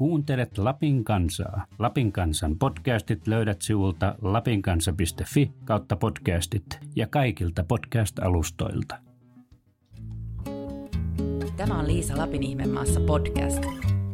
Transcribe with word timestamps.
Kuuntelet 0.00 0.58
Lapin 0.58 1.04
kansaa. 1.04 1.66
Lapin 1.78 2.12
kansan 2.12 2.58
podcastit 2.58 3.26
löydät 3.26 3.62
sivulta 3.62 4.14
lapinkansa.fi 4.22 5.52
kautta 5.64 5.96
podcastit 5.96 6.64
ja 6.96 7.06
kaikilta 7.06 7.64
podcast-alustoilta. 7.64 8.96
Tämä 11.56 11.78
on 11.78 11.86
Liisa 11.86 12.18
Lapin 12.18 12.42
ihmemaassa 12.42 13.00
podcast. 13.00 13.64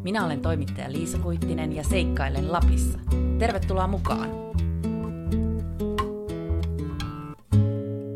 Minä 0.03 0.25
olen 0.25 0.41
toimittaja 0.41 0.93
Liisa 0.93 1.19
Kuittinen 1.19 1.73
ja 1.73 1.85
seikkailen 1.85 2.53
Lapissa. 2.53 2.99
Tervetuloa 3.39 3.87
mukaan! 3.87 4.31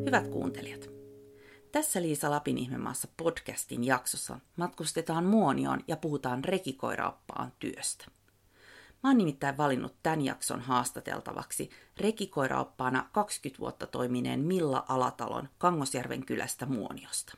Hyvät 0.07 0.29
kuuntelijat, 0.29 0.90
tässä 1.73 2.03
Liisa 2.03 2.31
Lapin 2.31 2.59
ihmemaassa 2.59 3.09
podcastin 3.17 3.85
jaksossa 3.85 4.41
matkustetaan 4.57 5.25
Muonioon 5.25 5.81
ja 5.89 5.97
puhutaan 5.97 6.45
rekikoiraoppaan 6.45 7.53
työstä. 7.59 8.05
Mä 9.03 9.11
oon 9.11 9.19
nimittäin 9.19 9.57
valinnut 9.57 9.95
tämän 10.03 10.25
jakson 10.25 10.61
haastateltavaksi 10.61 11.71
rekikoiraoppaana 11.97 13.09
20 13.13 13.61
vuotta 13.61 13.87
toimineen 13.87 14.41
Milla 14.41 14.85
Alatalon 14.89 15.49
Kangosjärven 15.59 16.27
kylästä 16.27 16.67
Muoniosta. 16.67 17.37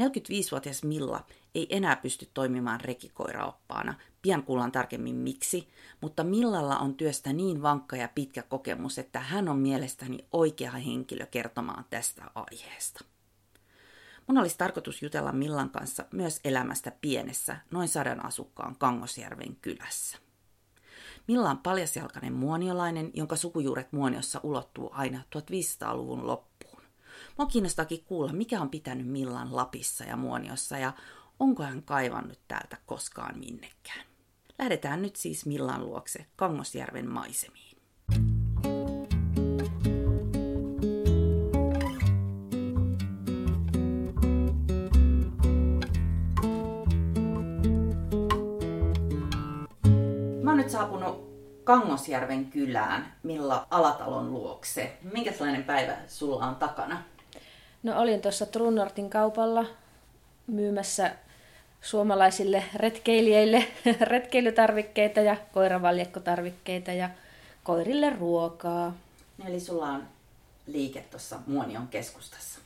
45-vuotias 0.00 0.84
Milla 0.84 1.26
ei 1.54 1.76
enää 1.76 1.96
pysty 1.96 2.30
toimimaan 2.34 2.80
rekikoiraoppaana. 2.80 3.94
Pian 4.28 4.42
kuullaan 4.42 4.72
tarkemmin 4.72 5.14
miksi, 5.14 5.68
mutta 6.00 6.24
Millalla 6.24 6.78
on 6.78 6.94
työstä 6.94 7.32
niin 7.32 7.62
vankka 7.62 7.96
ja 7.96 8.08
pitkä 8.14 8.42
kokemus, 8.42 8.98
että 8.98 9.20
hän 9.20 9.48
on 9.48 9.58
mielestäni 9.58 10.18
oikea 10.32 10.70
henkilö 10.70 11.26
kertomaan 11.26 11.84
tästä 11.90 12.24
aiheesta. 12.34 13.04
Mun 14.26 14.38
olisi 14.38 14.58
tarkoitus 14.58 15.02
jutella 15.02 15.32
Millan 15.32 15.70
kanssa 15.70 16.04
myös 16.12 16.40
elämästä 16.44 16.92
pienessä, 17.00 17.56
noin 17.70 17.88
sadan 17.88 18.24
asukkaan 18.24 18.76
Kangosjärven 18.78 19.56
kylässä. 19.56 20.18
Milla 21.28 21.50
on 21.50 21.58
paljasjalkainen 21.58 22.32
muoniolainen, 22.32 23.10
jonka 23.14 23.36
sukujuuret 23.36 23.92
Muoniossa 23.92 24.40
ulottuu 24.42 24.90
aina 24.92 25.22
1500-luvun 25.36 26.26
loppuun. 26.26 26.82
Mua 27.38 27.46
kiinnostaakin 27.46 28.04
kuulla, 28.04 28.32
mikä 28.32 28.60
on 28.60 28.70
pitänyt 28.70 29.06
Millan 29.06 29.56
Lapissa 29.56 30.04
ja 30.04 30.16
Muoniossa 30.16 30.78
ja 30.78 30.92
onko 31.40 31.62
hän 31.62 31.82
kaivannut 31.82 32.38
täältä 32.48 32.76
koskaan 32.86 33.38
minnekään. 33.38 34.07
Lähdetään 34.58 35.02
nyt 35.02 35.16
siis 35.16 35.46
Millan 35.46 35.86
luokse 35.86 36.26
Kangosjärven 36.36 37.08
maisemiin. 37.08 37.78
Mä 50.42 50.50
oon 50.50 50.56
nyt 50.56 50.70
saapunut 50.70 51.28
Kangosjärven 51.64 52.46
kylään, 52.46 53.14
Milla 53.22 53.66
Alatalon 53.70 54.32
luokse. 54.32 54.98
Minkälainen 55.12 55.64
päivä 55.64 55.96
sulla 56.06 56.46
on 56.46 56.56
takana? 56.56 57.02
No 57.82 58.00
olin 58.00 58.20
tuossa 58.20 58.46
Trunnortin 58.46 59.10
kaupalla 59.10 59.64
myymässä 60.46 61.14
suomalaisille 61.82 62.64
retkeilijöille 62.74 63.64
retkeilytarvikkeita 64.00 65.20
ja 65.20 65.36
koiravaljakkotarvikkeita 65.52 66.92
ja 66.92 67.10
koirille 67.64 68.10
ruokaa. 68.10 68.94
Eli 69.46 69.60
sulla 69.60 69.86
on 69.86 70.08
liike 70.66 71.00
tuossa 71.00 71.38
Muonion 71.46 71.88
keskustassa. 71.88 72.60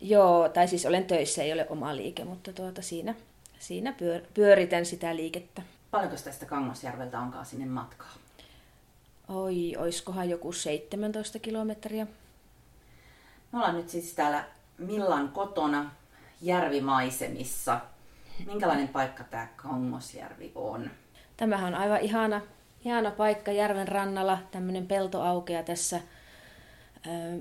Joo, 0.00 0.48
tai 0.48 0.68
siis 0.68 0.86
olen 0.86 1.04
töissä, 1.04 1.42
ei 1.42 1.52
ole 1.52 1.66
oma 1.68 1.96
liike, 1.96 2.24
mutta 2.24 2.52
tuota 2.52 2.82
siinä, 2.82 3.14
siinä 3.58 3.92
pyör, 3.92 4.20
pyöritän 4.34 4.86
sitä 4.86 5.16
liikettä. 5.16 5.62
Paljonko 5.90 6.16
tästä 6.24 6.46
Kangosjärveltä 6.46 7.20
onkaan 7.20 7.46
sinne 7.46 7.66
matkaa? 7.66 8.14
Oi, 9.28 9.76
oiskohan 9.78 10.30
joku 10.30 10.52
17 10.52 11.38
kilometriä. 11.38 12.06
Me 13.52 13.58
ollaan 13.58 13.76
nyt 13.76 13.88
siis 13.88 14.14
täällä 14.14 14.44
Millan 14.78 15.28
kotona 15.28 15.90
järvimaisemissa. 16.42 17.80
Minkälainen 18.46 18.88
paikka 18.88 19.24
tämä 19.24 19.48
Kangosjärvi 19.56 20.52
on? 20.54 20.90
Tämähän 21.36 21.74
on 21.74 21.80
aivan 21.80 22.00
ihana, 22.00 22.40
ihana 22.84 23.10
paikka 23.10 23.52
järven 23.52 23.88
rannalla, 23.88 24.38
tämmöinen 24.50 24.86
pelto 24.86 25.22
aukeaa 25.22 25.62
tässä. 25.62 26.00
Ö, 27.06 27.38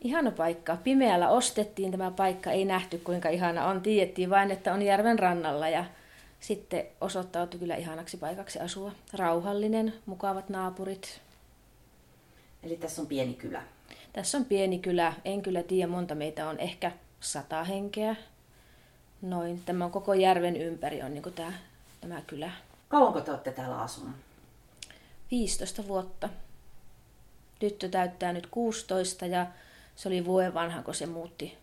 ihana 0.00 0.30
paikka. 0.30 0.76
Pimeällä 0.76 1.28
ostettiin 1.28 1.90
tämä 1.90 2.10
paikka, 2.10 2.50
ei 2.50 2.64
nähty 2.64 2.98
kuinka 2.98 3.28
ihana 3.28 3.66
on. 3.66 3.80
Tiedettiin 3.80 4.30
vain, 4.30 4.50
että 4.50 4.74
on 4.74 4.82
järven 4.82 5.18
rannalla 5.18 5.68
ja 5.68 5.84
sitten 6.40 6.86
osoittautui 7.00 7.60
kyllä 7.60 7.76
ihanaksi 7.76 8.16
paikaksi 8.16 8.58
asua. 8.58 8.92
Rauhallinen, 9.12 9.94
mukavat 10.06 10.48
naapurit. 10.48 11.20
Eli 12.62 12.76
tässä 12.76 13.02
on 13.02 13.08
pieni 13.08 13.34
kylä. 13.34 13.62
Tässä 14.12 14.38
on 14.38 14.44
pieni 14.44 14.78
kylä, 14.78 15.12
en 15.24 15.42
kyllä 15.42 15.62
tiedä 15.62 15.86
monta 15.90 16.14
meitä 16.14 16.48
on, 16.48 16.60
ehkä 16.60 16.92
sata 17.20 17.64
henkeä. 17.64 18.16
Noin, 19.24 19.62
tämä 19.64 19.84
on 19.84 19.90
koko 19.90 20.14
järven 20.14 20.56
ympäri 20.56 21.02
on 21.02 21.14
niin 21.14 21.34
tämä, 21.34 21.52
tämä 22.00 22.22
kylä. 22.26 22.50
Kauanko 22.88 23.20
te 23.20 23.30
olette 23.30 23.52
täällä 23.52 23.80
asunut? 23.80 24.16
15 25.30 25.88
vuotta. 25.88 26.28
Tyttö 27.58 27.88
täyttää 27.88 28.32
nyt 28.32 28.46
16 28.46 29.26
ja 29.26 29.46
se 29.96 30.08
oli 30.08 30.24
vuoden 30.24 30.54
vanha, 30.54 30.82
kun 30.82 30.94
se 30.94 31.06
muutti. 31.06 31.58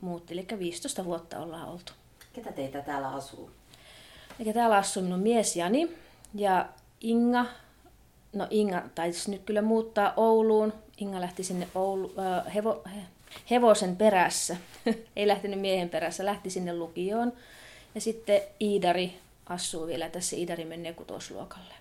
muutti. 0.00 0.34
Eli 0.34 0.46
15 0.58 1.04
vuotta 1.04 1.38
ollaan 1.38 1.68
oltu. 1.68 1.92
Ketä 2.32 2.52
teitä 2.52 2.82
täällä 2.82 3.08
asuu? 3.08 3.50
Eli 4.40 4.52
täällä 4.52 4.76
asuu 4.76 5.02
minun 5.02 5.20
mies 5.20 5.56
Jani 5.56 5.96
ja 6.34 6.68
Inga. 7.00 7.46
No 8.32 8.46
Inga 8.50 8.82
taisi 8.94 9.30
nyt 9.30 9.42
kyllä 9.42 9.62
muuttaa 9.62 10.12
Ouluun. 10.16 10.72
Inga 10.98 11.20
lähti 11.20 11.44
sinne 11.44 11.68
Oulu, 11.74 12.14
äh, 12.18 12.54
hevo, 12.54 12.82
he, 12.94 13.00
hevosen 13.50 13.96
perässä. 13.96 14.56
Ei 15.16 15.28
lähtenyt 15.28 15.60
miehen 15.60 15.88
perässä, 15.88 16.24
lähti 16.24 16.50
sinne 16.50 16.76
lukioon. 16.76 17.32
Ja 17.94 18.00
sitten 18.00 18.40
Iidari 18.60 19.18
asuu 19.46 19.86
vielä 19.86 20.08
tässä. 20.08 20.36
Iidari 20.36 20.64
menee 20.64 20.92
kutosluokalle. 20.92 21.74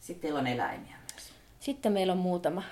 Sitten 0.00 0.22
teillä 0.22 0.40
on 0.40 0.46
eläimiä 0.46 0.96
myös. 1.12 1.32
Sitten 1.60 1.92
meillä 1.92 2.12
on 2.12 2.18
muutama, 2.18 2.62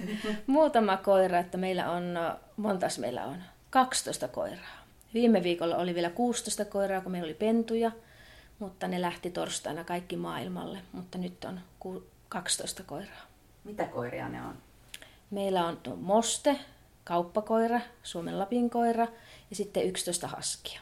muutama 0.46 0.96
koira, 0.96 1.38
että 1.38 1.58
meillä 1.58 1.90
on, 1.90 2.18
montas 2.56 2.98
meillä 2.98 3.24
on? 3.24 3.42
12 3.70 4.28
koiraa. 4.28 4.80
Viime 5.14 5.42
viikolla 5.42 5.76
oli 5.76 5.94
vielä 5.94 6.10
16 6.10 6.64
koiraa, 6.64 7.00
kun 7.00 7.12
meillä 7.12 7.26
oli 7.26 7.34
pentuja, 7.34 7.90
mutta 8.58 8.88
ne 8.88 9.00
lähti 9.00 9.30
torstaina 9.30 9.84
kaikki 9.84 10.16
maailmalle, 10.16 10.78
mutta 10.92 11.18
nyt 11.18 11.44
on 11.44 11.60
12 12.28 12.82
koiraa. 12.82 13.22
Mitä 13.64 13.84
koiria 13.84 14.28
ne 14.28 14.42
on? 14.42 14.54
Meillä 15.30 15.66
on 15.66 15.76
tuo 15.76 15.96
Moste, 15.96 16.56
kauppakoira, 17.04 17.80
Suomen 18.02 18.38
Lapin 18.38 18.70
koira 18.70 19.06
ja 19.50 19.56
sitten 19.56 19.86
11 19.86 20.28
haskia, 20.28 20.80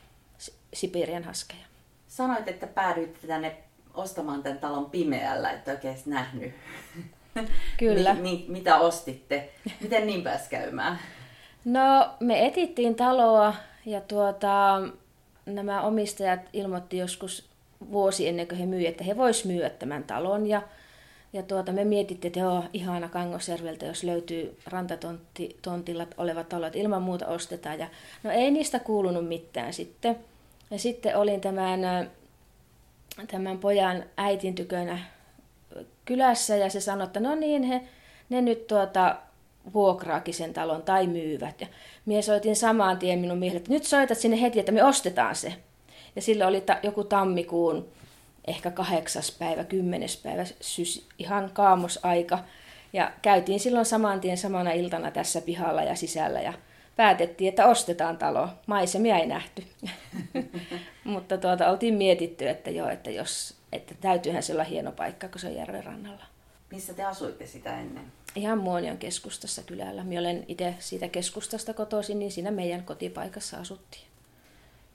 Siperian 0.74 1.24
haskeja. 1.24 1.66
Sanoit, 2.08 2.48
että 2.48 2.66
päädyitte 2.66 3.26
tänne 3.26 3.56
ostamaan 3.94 4.42
tämän 4.42 4.58
talon 4.58 4.90
pimeällä, 4.90 5.50
että 5.50 5.70
oikein 5.70 5.96
nähnyt. 6.06 6.54
Kyllä. 7.76 8.14
mi, 8.14 8.20
mi, 8.20 8.44
mitä 8.48 8.76
ostitte? 8.78 9.50
Miten 9.80 10.06
niin 10.06 10.22
pääsi 10.22 10.50
käymään? 10.50 10.98
No, 11.64 12.10
me 12.20 12.46
etittiin 12.46 12.94
taloa 12.94 13.54
ja 13.86 14.00
tuota, 14.00 14.82
nämä 15.46 15.82
omistajat 15.82 16.40
ilmoitti 16.52 16.98
joskus 16.98 17.48
vuosi 17.92 18.28
ennen 18.28 18.48
kuin 18.48 18.58
he 18.58 18.66
myi, 18.66 18.86
että 18.86 19.04
he 19.04 19.16
vois 19.16 19.44
myyä 19.44 19.70
tämän 19.70 20.04
talon. 20.04 20.46
Ja, 20.46 20.62
ja 21.32 21.42
tuota, 21.42 21.72
me 21.72 21.84
mietittiin, 21.84 22.28
että 22.28 22.40
joo, 22.40 22.64
ihana 22.72 23.08
Kangosjärveltä, 23.08 23.86
jos 23.86 24.04
löytyy 24.04 24.58
rantatontilla 24.66 26.06
oleva 26.16 26.44
talo, 26.44 26.66
että 26.66 26.78
ilman 26.78 27.02
muuta 27.02 27.26
ostetaan. 27.26 27.78
Ja, 27.78 27.88
no 28.22 28.30
ei 28.30 28.50
niistä 28.50 28.78
kuulunut 28.78 29.28
mitään 29.28 29.72
sitten. 29.72 30.18
Ja 30.70 30.78
sitten 30.78 31.16
olin 31.16 31.40
tämän, 31.40 32.10
tämän 33.30 33.58
pojan 33.58 34.04
äitin 34.16 34.54
tykönä 34.54 34.98
kylässä 36.04 36.56
ja 36.56 36.70
se 36.70 36.80
sanoi, 36.80 37.06
että 37.06 37.20
no 37.20 37.34
niin, 37.34 37.62
he, 37.62 37.80
ne 38.30 38.40
nyt 38.40 38.66
tuota, 38.66 39.16
vuokraakin 39.74 40.34
sen 40.34 40.52
talon 40.52 40.82
tai 40.82 41.06
myyvät. 41.06 41.60
Ja 41.60 41.66
minä 42.06 42.22
soitin 42.22 42.56
samaan 42.56 42.98
tien 42.98 43.18
minun 43.18 43.38
miehelle, 43.38 43.58
että 43.58 43.72
nyt 43.72 43.84
soitat 43.84 44.18
sinne 44.18 44.40
heti, 44.40 44.60
että 44.60 44.72
me 44.72 44.84
ostetaan 44.84 45.36
se. 45.36 45.54
Ja 46.16 46.22
sillä 46.22 46.46
oli 46.46 46.60
ta- 46.60 46.78
joku 46.82 47.04
tammikuun 47.04 47.88
ehkä 48.48 48.70
kahdeksas 48.70 49.30
päivä, 49.30 49.64
kymmenes 49.64 50.16
päivä, 50.16 50.44
sys, 50.60 51.08
ihan 51.18 51.50
kaamosaika. 51.52 52.38
Ja 52.92 53.12
käytiin 53.22 53.60
silloin 53.60 53.86
saman 53.86 54.20
tien 54.20 54.38
samana 54.38 54.70
iltana 54.70 55.10
tässä 55.10 55.40
pihalla 55.40 55.82
ja 55.82 55.94
sisällä 55.94 56.40
ja 56.40 56.52
päätettiin, 56.96 57.48
että 57.48 57.66
ostetaan 57.66 58.18
talo. 58.18 58.48
Maisemia 58.66 59.18
ei 59.18 59.26
nähty. 59.26 59.64
Mutta 61.04 61.38
tuota, 61.38 61.70
oltiin 61.70 61.94
mietitty, 61.94 62.48
että 62.48 62.70
joo, 62.70 62.88
että, 62.88 63.10
jos, 63.10 63.54
että 63.72 63.94
täytyyhän 64.00 64.42
se 64.42 64.52
olla 64.52 64.64
hieno 64.64 64.92
paikka, 64.92 65.28
kun 65.28 65.40
se 65.40 65.46
on 65.46 65.54
järven 65.54 65.84
rannalla. 65.84 66.24
Missä 66.70 66.94
te 66.94 67.04
asuitte 67.04 67.46
sitä 67.46 67.80
ennen? 67.80 68.12
Ihan 68.34 68.58
Muonion 68.58 68.98
keskustassa 68.98 69.62
kylällä. 69.62 70.04
Minä 70.04 70.20
olen 70.20 70.44
itse 70.48 70.74
siitä 70.78 71.08
keskustasta 71.08 71.74
kotoisin, 71.74 72.18
niin 72.18 72.32
siinä 72.32 72.50
meidän 72.50 72.84
kotipaikassa 72.84 73.56
asuttiin. 73.56 74.04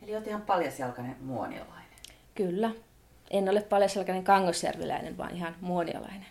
Eli 0.01 0.15
olet 0.15 0.27
ihan 0.27 0.41
paljasjalkainen 0.41 1.15
muoniolainen. 1.21 1.89
Kyllä. 2.35 2.71
En 3.31 3.49
ole 3.49 3.61
paljaselkäinen 3.61 4.23
kangosjärviläinen, 4.23 5.17
vaan 5.17 5.35
ihan 5.35 5.55
muoniolainen. 5.61 6.27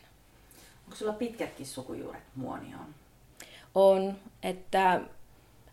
Onko 0.85 0.97
sulla 0.97 1.13
pitkätkin 1.13 1.67
sukujuuret 1.67 2.23
muonioon? 2.35 2.95
On, 3.75 4.17
että 4.43 5.01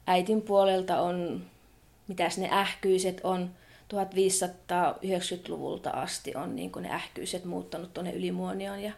äitin 0.08 0.42
puolelta 0.42 1.02
on, 1.02 1.46
mitäs 2.08 2.38
ne 2.38 2.50
ähkyiset 2.52 3.22
on, 3.24 3.52
1590-luvulta 3.94 5.90
asti 5.90 6.36
on 6.36 6.56
niin 6.56 6.72
ne 6.80 6.92
ähkyiset 6.92 7.46
muuttanut 7.46 7.94
tuonne 7.94 8.12
ylimuonioon 8.12 8.80
ja 8.80 8.92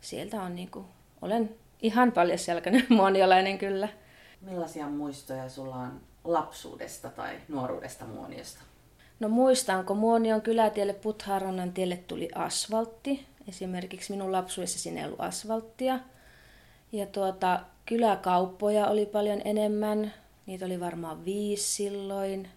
sieltä 0.00 0.42
on 0.42 0.54
niin 0.54 0.70
kuin, 0.70 0.86
olen 1.22 1.56
ihan 1.82 2.12
paljasjalkainen 2.12 2.86
muoniolainen 2.98 3.58
kyllä. 3.58 3.88
Millaisia 4.40 4.86
muistoja 4.86 5.48
sulla 5.48 5.74
on 5.74 6.00
lapsuudesta 6.24 7.10
tai 7.10 7.38
nuoruudesta 7.48 8.04
muoniosta? 8.04 8.60
No 9.20 9.28
muistanko, 9.28 9.94
Muonion 9.94 10.42
kylätielle 10.42 10.92
Putharannan 10.92 11.72
tielle 11.72 11.96
tuli 11.96 12.28
asfaltti. 12.34 13.26
Esimerkiksi 13.48 14.12
minun 14.12 14.32
lapsuudessa 14.32 14.78
sinne 14.78 15.00
ei 15.00 15.06
ollut 15.06 15.20
asfalttia. 15.20 15.98
Ja 16.92 17.06
tuota, 17.06 17.60
kyläkauppoja 17.86 18.86
oli 18.86 19.06
paljon 19.06 19.42
enemmän. 19.44 20.12
Niitä 20.46 20.64
oli 20.64 20.80
varmaan 20.80 21.24
viisi 21.24 21.72
silloin. 21.72 22.48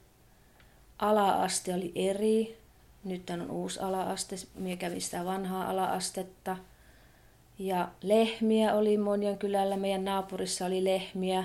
Ala-aste 0.99 1.73
oli 1.73 1.91
eri. 1.95 2.57
Nyt 3.03 3.29
on 3.29 3.51
uusi 3.51 3.79
ala-aste. 3.79 4.35
Minä 4.55 4.75
kävin 4.75 5.01
sitä 5.01 5.25
vanhaa 5.25 5.69
ala-astetta. 5.69 6.57
Ja 7.59 7.89
lehmiä 8.01 8.73
oli 8.73 8.97
Monion 8.97 9.37
kylällä. 9.37 9.77
Meidän 9.77 10.05
naapurissa 10.05 10.65
oli 10.65 10.83
lehmiä. 10.83 11.43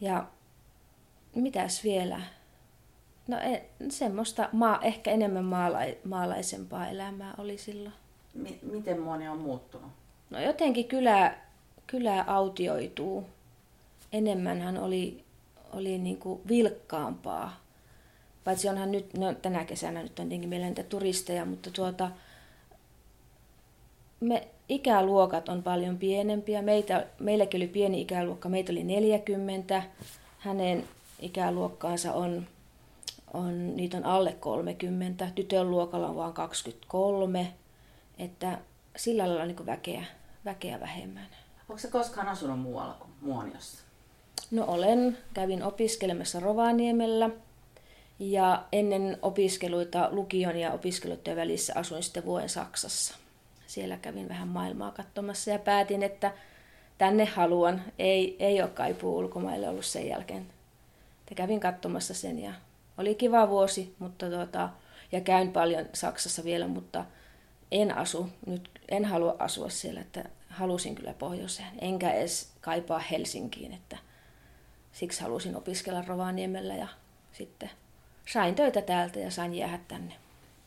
Ja 0.00 0.26
mitäs 1.34 1.84
vielä? 1.84 2.20
No 3.28 3.38
e, 3.38 3.62
semmoista 3.88 4.48
maa, 4.52 4.82
ehkä 4.82 5.10
enemmän 5.10 5.44
maala, 5.44 5.78
maalaisempaa 6.04 6.88
elämää 6.88 7.34
oli 7.38 7.58
silloin. 7.58 7.94
M- 8.34 8.70
miten 8.72 9.00
moni 9.00 9.28
on 9.28 9.38
muuttunut? 9.38 9.90
No 10.30 10.40
jotenkin 10.40 10.88
kylä, 10.88 11.34
kylä 11.86 12.24
autioituu. 12.26 13.26
Enemmänhän 14.12 14.78
oli, 14.78 15.24
oli 15.72 15.98
niin 15.98 16.18
kuin 16.18 16.40
vilkkaampaa. 16.48 17.60
Paitsi 18.44 18.68
onhan 18.68 18.92
nyt, 18.92 19.14
no 19.14 19.34
tänä 19.34 19.64
kesänä 19.64 20.02
nyt 20.02 20.18
on 20.18 20.28
tietenkin 20.28 20.50
meillä 20.50 20.66
niitä 20.66 20.82
turisteja, 20.82 21.44
mutta 21.44 21.70
tuota, 21.70 22.10
me, 24.20 24.48
ikäluokat 24.68 25.48
on 25.48 25.62
paljon 25.62 25.98
pienempiä. 25.98 26.62
Meitä, 26.62 27.06
meilläkin 27.18 27.58
oli 27.58 27.68
pieni 27.68 28.00
ikäluokka, 28.00 28.48
meitä 28.48 28.72
oli 28.72 28.84
40. 28.84 29.82
Hänen 30.38 30.84
ikäluokkaansa 31.20 32.12
on 32.12 32.46
on, 33.34 33.76
niitä 33.76 33.96
on 33.96 34.04
alle 34.04 34.32
30, 34.32 35.30
tytön 35.34 35.70
luokalla 35.70 36.08
on 36.08 36.16
vain 36.16 36.32
23, 36.32 37.52
että 38.18 38.58
sillä 38.96 39.28
lailla 39.28 39.46
niin 39.46 39.66
väkeä, 39.66 40.04
väkeä 40.44 40.80
vähemmän. 40.80 41.26
Onko 41.68 41.78
se 41.78 41.88
koskaan 41.88 42.28
asunut 42.28 42.60
muualla 42.60 42.94
kuin 42.94 43.10
Muoniossa? 43.20 43.84
No 44.50 44.64
olen, 44.64 45.18
kävin 45.34 45.62
opiskelemassa 45.62 46.40
Rovaniemellä 46.40 47.30
ja 48.18 48.64
ennen 48.72 49.18
opiskeluita 49.22 50.08
lukion 50.10 50.56
ja 50.56 50.72
opiskeluiden 50.72 51.36
välissä 51.36 51.72
asuin 51.76 52.02
sitten 52.02 52.24
vuoden 52.24 52.48
Saksassa. 52.48 53.14
Siellä 53.66 53.96
kävin 53.96 54.28
vähän 54.28 54.48
maailmaa 54.48 54.90
katsomassa 54.90 55.50
ja 55.50 55.58
päätin, 55.58 56.02
että 56.02 56.32
tänne 56.98 57.24
haluan. 57.24 57.82
Ei, 57.98 58.36
ei 58.38 58.62
ole 58.62 58.70
kaipuu 58.70 59.18
ulkomaille 59.18 59.68
ollut 59.68 59.84
sen 59.84 60.08
jälkeen. 60.08 60.46
Ja 61.30 61.36
kävin 61.36 61.60
katsomassa 61.60 62.14
sen 62.14 62.38
ja 62.38 62.52
oli 62.98 63.14
kiva 63.14 63.48
vuosi, 63.48 63.94
mutta 63.98 64.30
tuota, 64.30 64.68
ja 65.12 65.20
käyn 65.20 65.52
paljon 65.52 65.86
Saksassa 65.92 66.44
vielä, 66.44 66.68
mutta 66.68 67.04
en 67.70 67.96
asu, 67.96 68.28
nyt 68.46 68.70
en 68.88 69.04
halua 69.04 69.36
asua 69.38 69.68
siellä, 69.68 70.00
että 70.00 70.24
halusin 70.50 70.94
kyllä 70.94 71.14
pohjoiseen, 71.14 71.72
enkä 71.78 72.12
edes 72.12 72.52
kaipaa 72.60 72.98
Helsinkiin, 72.98 73.72
että 73.72 73.98
siksi 74.92 75.20
halusin 75.20 75.56
opiskella 75.56 76.02
Rovaniemellä 76.02 76.74
ja 76.74 76.88
sitten 77.32 77.70
sain 78.32 78.54
töitä 78.54 78.82
täältä 78.82 79.18
ja 79.18 79.30
sain 79.30 79.54
jäädä 79.54 79.78
tänne. 79.88 80.14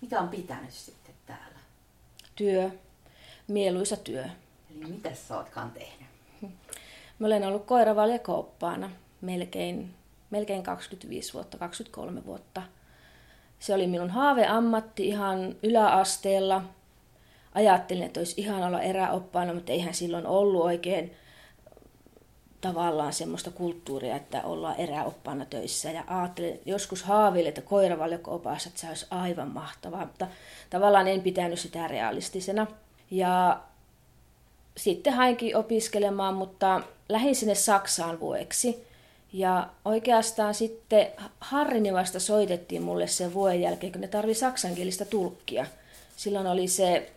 Mikä 0.02 0.20
on 0.20 0.30
pitänyt 0.30 0.72
sitten 0.72 1.16
täällä? 1.26 1.60
Työ, 2.36 2.70
mieluisa 3.48 3.98
työ. 3.98 4.26
Eli 4.76 4.86
mitä 4.86 5.16
sä 5.16 5.38
ootkaan 5.38 5.72
tehnyt? 5.72 6.08
Mä 7.20 7.28
olen 7.28 7.44
ollut 7.48 7.66
koiravaljakooppaana 7.66 8.92
melkein 9.22 9.96
melkein 10.30 10.64
25 10.64 11.34
vuotta, 11.34 11.58
23 11.58 12.26
vuotta. 12.26 12.62
Se 13.60 13.74
oli 13.74 13.88
minun 13.88 14.10
haaveammatti 14.10 15.08
ihan 15.08 15.56
yläasteella. 15.64 16.62
Ajattelin, 17.56 18.04
että 18.04 18.20
olisi 18.20 18.42
ihan 18.42 18.64
olla 18.64 18.82
eräoppaana, 18.82 19.54
mutta 19.54 19.72
eihän 19.72 19.94
silloin 19.94 20.28
ollut 20.28 20.62
oikein 20.62 21.16
tavallaan 22.62 23.14
semmoista 23.14 23.52
kulttuuria, 23.52 24.16
että 24.16 24.44
ollaan 24.44 24.76
eräoppaana 24.76 25.46
töissä. 25.46 25.92
Ja 25.92 26.04
ajattelin 26.08 26.62
joskus 26.66 27.04
haaveille, 27.04 27.50
että 27.50 27.62
koiravaljakko-opassa, 27.62 28.70
että 28.70 28.82
se 28.82 28.88
olisi 28.88 29.08
aivan 29.10 29.48
mahtavaa, 29.48 30.06
mutta 30.06 30.28
tavallaan 30.70 31.08
en 31.08 31.22
pitänyt 31.22 31.60
sitä 31.60 31.88
realistisena. 31.88 32.68
Ja 33.12 33.60
sitten 34.78 35.14
hainkin 35.14 35.56
opiskelemaan, 35.56 36.34
mutta 36.34 36.82
lähdin 37.10 37.36
sinne 37.36 37.56
Saksaan 37.56 38.20
vuoksi. 38.20 38.89
Ja 39.34 39.68
oikeastaan 39.86 40.54
sitten 40.54 41.08
Harrinivasta 41.40 42.20
soitettiin 42.20 42.82
mulle 42.82 43.08
sen 43.08 43.34
vuoden 43.34 43.62
jälkeen, 43.62 43.92
kun 43.92 44.02
ne 44.02 44.08
tarvi 44.08 44.34
saksankielistä 44.34 45.06
tulkkia. 45.06 45.66
Silloin 46.16 46.48
oli 46.48 46.68
se 46.68 47.12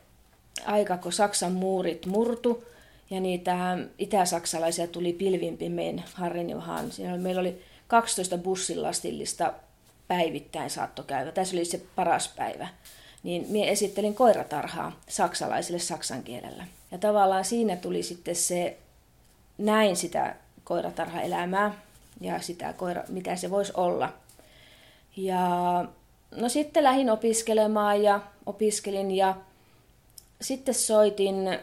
aika, 0.67 0.97
kun 0.97 1.13
Saksan 1.13 1.53
muurit 1.53 2.07
murtu 2.07 2.65
ja 3.11 3.21
niitä 3.21 3.79
itä-saksalaisia 3.99 4.87
tuli 4.87 5.13
pilvimpimeen 5.13 6.05
Harrinivahaan. 6.15 6.93
Siinä 6.93 7.17
meillä 7.17 7.41
oli 7.41 7.63
12 7.89 8.39
bussilastillista 8.39 9.53
päivittäin 10.09 10.71
saatto 10.71 11.03
käydä. 11.03 11.33
Tässä 11.33 11.57
oli 11.57 11.65
se 11.65 11.83
paras 11.97 12.29
päivä. 12.29 12.69
Niin 13.23 13.47
minä 13.49 13.67
esittelin 13.67 14.15
koiratarhaa 14.15 15.01
saksalaisille 15.09 15.79
saksan 15.79 16.23
kielellä. 16.23 16.67
Ja 16.91 16.99
tavallaan 16.99 17.45
siinä 17.45 17.77
tuli 17.77 18.03
sitten 18.03 18.37
se, 18.37 18.77
näin 19.59 19.97
sitä 19.97 20.37
koiratarhaelämää 20.65 21.75
ja 22.21 22.41
sitä 22.41 22.73
koira, 22.73 23.03
mitä 23.09 23.37
se 23.37 23.51
voisi 23.51 23.73
olla. 23.77 24.13
Ja 25.17 25.49
no 26.37 26.49
sitten 26.49 26.85
lähdin 26.85 27.11
opiskelemaan 27.11 28.03
ja 28.03 28.21
opiskelin 28.47 29.11
ja 29.11 29.37
sitten 30.41 30.75
soitin, 30.75 31.59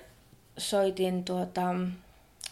soitin 0.58 1.24
tuota, 1.24 1.76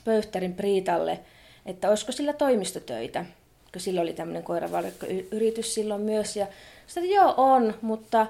Pöyhtärin 0.05 0.53
Priitalle, 0.53 1.19
että 1.65 1.89
olisiko 1.89 2.11
sillä 2.11 2.33
toimistotöitä, 2.33 3.25
kun 3.71 3.81
sillä 3.81 4.01
oli 4.01 4.13
tämmöinen 4.13 4.43
koiravalkko-yritys 4.43 5.73
silloin 5.73 6.01
myös. 6.01 6.35
Ja 6.35 6.47
sitten 6.87 7.09
joo 7.09 7.33
on, 7.37 7.73
mutta 7.81 8.27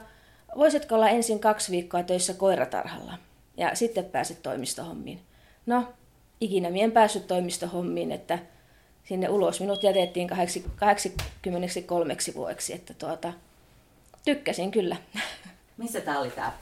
voisitko 0.58 0.96
olla 0.96 1.10
ensin 1.10 1.40
kaksi 1.40 1.72
viikkoa 1.72 2.04
töissä 2.04 2.34
koiratarhalla 2.34 3.14
ja 3.58 3.76
sitten 3.76 4.06
pääset 4.06 4.44
toimistohommiin. 4.44 5.20
No, 5.66 5.94
ikinä 6.42 6.70
mien 6.70 6.92
päässyt 6.92 7.28
toimistohommiin, 7.28 8.12
että 8.12 8.40
sinne 9.08 9.30
ulos. 9.30 9.60
Minut 9.60 9.84
jätettiin 9.84 10.28
83 10.28 12.16
vuodeksi, 12.36 12.74
että 12.74 12.94
tuota, 12.94 13.34
tykkäsin 14.26 14.72
kyllä. 14.72 14.98
Missä 15.78 16.02
tämä 16.02 16.20
oli 16.20 16.32
tämä 16.32 16.54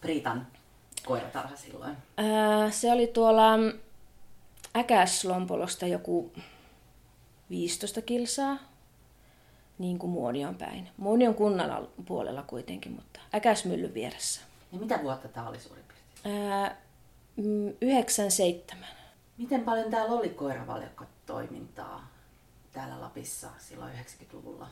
Priitan 0.00 0.46
koiratarha 1.06 1.56
silloin? 1.56 1.96
Ää, 2.16 2.70
se 2.70 2.92
oli 2.92 3.06
tuolla 3.06 3.52
Äkäslompolosta 4.76 5.86
joku 5.86 6.32
15 7.50 8.02
kilsaa, 8.02 8.58
niin 9.78 9.98
kuin 9.98 10.10
Muonion 10.10 10.54
päin. 10.54 10.88
Muonion 10.96 11.34
kunnan 11.34 11.88
puolella 12.06 12.42
kuitenkin, 12.42 12.92
mutta 12.92 13.20
Äkäsmyllyn 13.34 13.94
vieressä. 13.94 14.40
Ja 14.72 14.78
mitä 14.78 15.00
vuotta 15.02 15.28
tämä 15.28 15.48
oli 15.48 15.60
suurin 15.60 15.84
piirtein? 15.88 16.52
Ää, 16.52 16.76
97. 17.80 18.88
Miten 19.38 19.60
paljon 19.60 19.90
täällä 19.90 20.14
oli 20.14 20.28
koiravaljakko 20.28 21.04
toimintaa 21.28 22.08
täällä 22.72 23.00
Lapissa 23.00 23.48
silloin 23.58 23.92
90-luvulla? 23.92 24.66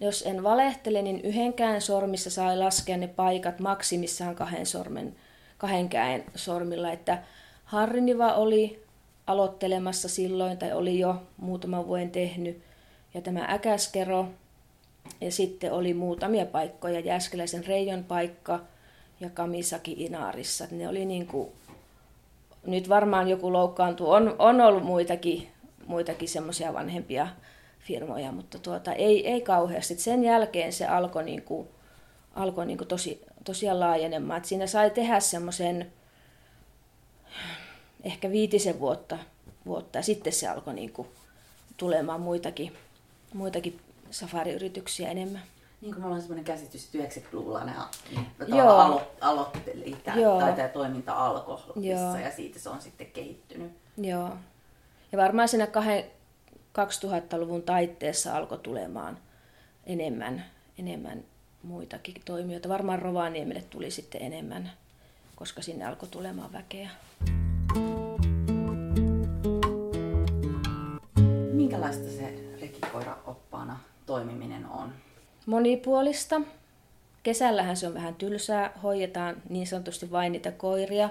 Jos 0.00 0.22
en 0.26 0.42
valehtele, 0.42 1.02
niin 1.02 1.20
yhdenkään 1.20 1.80
sormissa 1.80 2.30
sai 2.30 2.58
laskea 2.58 2.96
ne 2.96 3.08
paikat 3.08 3.60
maksimissaan 3.60 4.34
kahden, 4.34 4.66
sormen, 4.66 5.16
kahden 5.58 5.88
käen 5.88 6.24
sormilla. 6.34 6.92
Että 6.92 7.22
Harriniva 7.64 8.32
oli 8.32 8.84
aloittelemassa 9.26 10.08
silloin, 10.08 10.58
tai 10.58 10.72
oli 10.72 10.98
jo 10.98 11.22
muutaman 11.36 11.86
vuoden 11.86 12.10
tehnyt, 12.10 12.62
ja 13.14 13.20
tämä 13.20 13.46
Äkäskero, 13.48 14.26
ja 15.20 15.32
sitten 15.32 15.72
oli 15.72 15.94
muutamia 15.94 16.46
paikkoja, 16.46 17.00
Jäskeläisen 17.00 17.66
Reijon 17.66 18.04
paikka 18.04 18.60
ja 19.20 19.30
Kamisaki 19.30 19.92
Inaarissa. 19.98 20.66
Ne 20.70 20.88
oli 20.88 21.04
niin 21.04 21.26
kuin, 21.26 21.48
nyt 22.66 22.88
varmaan 22.88 23.28
joku 23.28 23.52
loukkaantuu, 23.52 24.10
on, 24.10 24.36
on 24.38 24.60
ollut 24.60 24.84
muitakin 24.84 25.53
muitakin 25.86 26.28
semmoisia 26.28 26.72
vanhempia 26.72 27.28
firmoja, 27.80 28.32
mutta 28.32 28.58
tuota, 28.58 28.92
ei, 28.92 29.28
ei 29.28 29.40
kauheasti. 29.40 29.96
Sen 29.96 30.24
jälkeen 30.24 30.72
se 30.72 30.86
alkoi, 30.86 31.24
niin 31.24 31.42
kuin, 31.42 31.68
alkoi 32.34 32.66
niin 32.66 32.78
kuin 32.78 32.88
tosi, 32.88 33.24
tosiaan 33.44 33.80
laajenemaan. 33.80 34.38
Et 34.38 34.44
siinä 34.44 34.66
sai 34.66 34.90
tehdä 34.90 35.20
semmoisen 35.20 35.92
ehkä 38.04 38.30
viitisen 38.30 38.80
vuotta, 38.80 39.18
vuotta 39.66 39.98
ja 39.98 40.02
sitten 40.02 40.32
se 40.32 40.48
alkoi 40.48 40.74
niin 40.74 40.92
kuin 40.92 41.08
tulemaan 41.76 42.20
muitakin, 42.20 42.72
muitakin 43.34 43.80
safariyrityksiä 44.10 45.10
enemmän. 45.10 45.42
Niin 45.80 45.94
kuin 45.94 46.02
mulla 46.02 46.14
on 46.14 46.20
sellainen 46.20 46.44
käsitys, 46.44 46.84
että 46.84 47.20
90-luvulla 47.20 47.64
ne 47.64 47.72
Joo. 48.46 48.78
alo- 48.78 49.02
aloitteli, 49.20 49.96
tämä, 50.04 50.16
Joo. 50.16 50.40
tai 50.40 50.52
tämä 50.52 50.68
toiminta 50.68 51.12
alkoi 51.12 51.58
ja 51.76 52.30
siitä 52.36 52.58
se 52.58 52.68
on 52.68 52.80
sitten 52.80 53.06
kehittynyt. 53.06 53.72
Joo. 53.96 54.30
Ja 55.14 55.18
varmaan 55.18 55.48
siinä 55.48 55.66
kahden- 55.66 56.04
2000-luvun 56.72 57.62
taitteessa 57.62 58.36
alkoi 58.36 58.58
tulemaan 58.58 59.18
enemmän, 59.86 60.44
enemmän 60.78 61.24
muitakin 61.62 62.14
toimijoita. 62.24 62.68
Varmaan 62.68 62.98
Rovaniemelle 62.98 63.62
tuli 63.62 63.90
sitten 63.90 64.22
enemmän, 64.22 64.70
koska 65.36 65.62
sinne 65.62 65.84
alkoi 65.84 66.08
tulemaan 66.08 66.52
väkeä. 66.52 66.90
Minkälaista 71.52 72.10
se 72.10 72.34
rekikoira-oppaana 72.60 73.76
toimiminen 74.06 74.66
on? 74.66 74.92
Monipuolista. 75.46 76.40
Kesällähän 77.22 77.76
se 77.76 77.86
on 77.86 77.94
vähän 77.94 78.14
tylsää, 78.14 78.72
hoidetaan 78.82 79.36
niin 79.48 79.66
sanotusti 79.66 80.10
vain 80.10 80.32
niitä 80.32 80.52
koiria, 80.52 81.10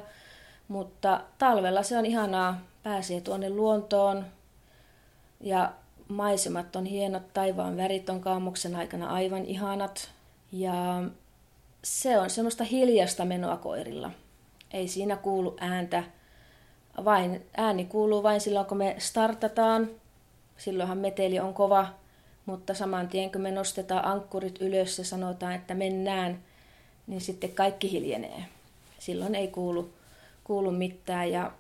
mutta 0.68 1.22
talvella 1.38 1.84
se 1.84 1.98
on 1.98 2.06
ihanaa, 2.06 2.73
pääsee 2.84 3.22
tuonne 3.22 3.50
luontoon 3.50 4.26
ja 5.42 5.74
maisemat 6.08 6.76
on 6.76 6.86
hienot, 6.86 7.34
taivaan 7.34 7.78
värit 7.78 8.10
on 8.10 8.22
kaamuksen 8.22 8.76
aikana 8.76 9.10
aivan 9.10 9.46
ihanat 9.46 10.12
ja 10.52 11.04
se 11.84 12.20
on 12.20 12.30
semmoista 12.30 12.64
hiljasta 12.64 13.26
menoa 13.26 13.58
koirilla. 13.58 14.12
Ei 14.72 14.88
siinä 14.88 15.16
kuulu 15.16 15.58
ääntä, 15.60 16.04
vain, 17.06 17.46
ääni 17.58 17.86
kuuluu 17.86 18.24
vain 18.24 18.42
silloin 18.42 18.66
kun 18.66 18.78
me 18.78 18.96
startataan, 18.98 19.90
silloinhan 20.58 20.98
meteli 20.98 21.40
on 21.40 21.54
kova, 21.54 21.88
mutta 22.46 22.74
saman 22.74 23.08
tien 23.08 23.32
kun 23.32 23.42
me 23.42 23.52
nostetaan 23.52 24.06
ankkurit 24.06 24.62
ylös 24.62 24.98
ja 24.98 25.06
sanotaan, 25.06 25.54
että 25.54 25.74
mennään, 25.74 26.40
niin 27.08 27.22
sitten 27.22 27.52
kaikki 27.52 27.92
hiljenee. 27.92 28.46
Silloin 29.00 29.36
ei 29.36 29.48
kuulu, 29.48 29.94
kuulu 30.44 30.72
mitään 30.72 31.32
ja 31.32 31.52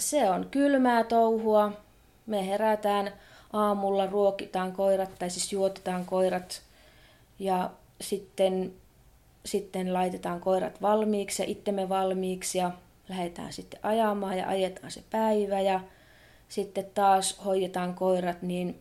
se 0.00 0.30
on 0.30 0.48
kylmää 0.50 1.04
touhua. 1.04 1.72
Me 2.26 2.46
herätään 2.46 3.12
aamulla, 3.52 4.06
ruokitaan 4.06 4.72
koirat 4.72 5.10
tai 5.18 5.30
siis 5.30 5.52
juotetaan 5.52 6.04
koirat 6.04 6.62
ja 7.38 7.70
sitten, 8.00 8.72
sitten 9.44 9.94
laitetaan 9.94 10.40
koirat 10.40 10.82
valmiiksi 10.82 11.42
ja 11.42 11.48
itsemme 11.48 11.88
valmiiksi 11.88 12.58
ja 12.58 12.70
lähdetään 13.08 13.52
sitten 13.52 13.80
ajamaan 13.82 14.38
ja 14.38 14.48
ajetaan 14.48 14.90
se 14.90 15.02
päivä 15.10 15.60
ja 15.60 15.80
sitten 16.48 16.86
taas 16.94 17.40
hoidetaan 17.44 17.94
koirat, 17.94 18.42
niin 18.42 18.80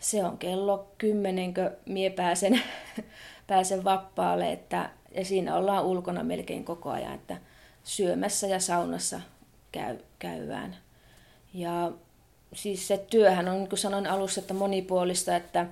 se 0.00 0.24
on 0.24 0.38
kello 0.38 0.86
kymmenenkö 0.98 1.76
mie 1.86 2.10
pääsen, 2.10 2.60
pääsen 3.46 3.84
vappaalle, 3.84 4.52
että, 4.52 4.90
ja 5.14 5.24
siinä 5.24 5.56
ollaan 5.56 5.84
ulkona 5.84 6.22
melkein 6.22 6.64
koko 6.64 6.90
ajan, 6.90 7.14
että 7.14 7.36
syömässä 7.84 8.46
ja 8.46 8.60
saunassa 8.60 9.20
käy, 9.76 9.96
käydään. 10.18 10.76
Ja 11.54 11.92
siis 12.54 12.88
se 12.88 12.98
työhän 13.10 13.48
on, 13.48 13.56
niin 13.56 13.68
kuin 13.68 13.78
sanoin 13.78 14.06
alussa, 14.06 14.40
että 14.40 14.54
monipuolista, 14.54 15.36
että 15.36 15.66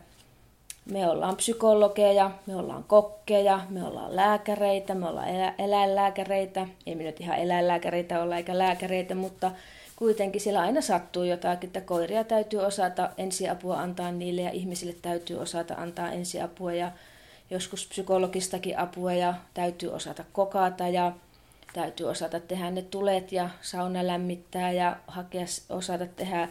me 0.90 1.08
ollaan 1.08 1.36
psykologeja, 1.36 2.30
me 2.46 2.56
ollaan 2.56 2.84
kokkeja, 2.84 3.60
me 3.70 3.84
ollaan 3.84 4.16
lääkäreitä, 4.16 4.94
me 4.94 5.08
ollaan 5.08 5.28
elä, 5.28 5.54
eläinlääkäreitä. 5.58 6.68
Ei 6.86 6.94
me 6.94 7.02
nyt 7.02 7.20
ihan 7.20 7.38
eläinlääkäreitä 7.38 8.22
olla 8.22 8.36
eikä 8.36 8.58
lääkäreitä, 8.58 9.14
mutta 9.14 9.50
kuitenkin 9.96 10.40
siellä 10.40 10.60
aina 10.60 10.80
sattuu 10.80 11.22
jotakin, 11.22 11.68
että 11.68 11.80
koiria 11.80 12.24
täytyy 12.24 12.60
osata 12.60 13.10
ensiapua 13.18 13.80
antaa 13.80 14.12
niille 14.12 14.42
ja 14.42 14.50
ihmisille 14.50 14.94
täytyy 15.02 15.36
osata 15.36 15.74
antaa 15.74 16.12
ensiapua 16.12 16.72
ja 16.72 16.92
joskus 17.50 17.86
psykologistakin 17.86 18.78
apua 18.78 19.12
ja 19.12 19.34
täytyy 19.54 19.92
osata 19.94 20.24
kokata 20.32 20.88
ja 20.88 21.12
täytyy 21.74 22.06
osata 22.06 22.40
tehdä 22.40 22.70
ne 22.70 22.82
tulet 22.82 23.32
ja 23.32 23.50
sauna 23.62 24.06
lämmittää 24.06 24.72
ja 24.72 24.96
hakea, 25.06 25.44
osata 25.68 26.06
tehdä 26.06 26.48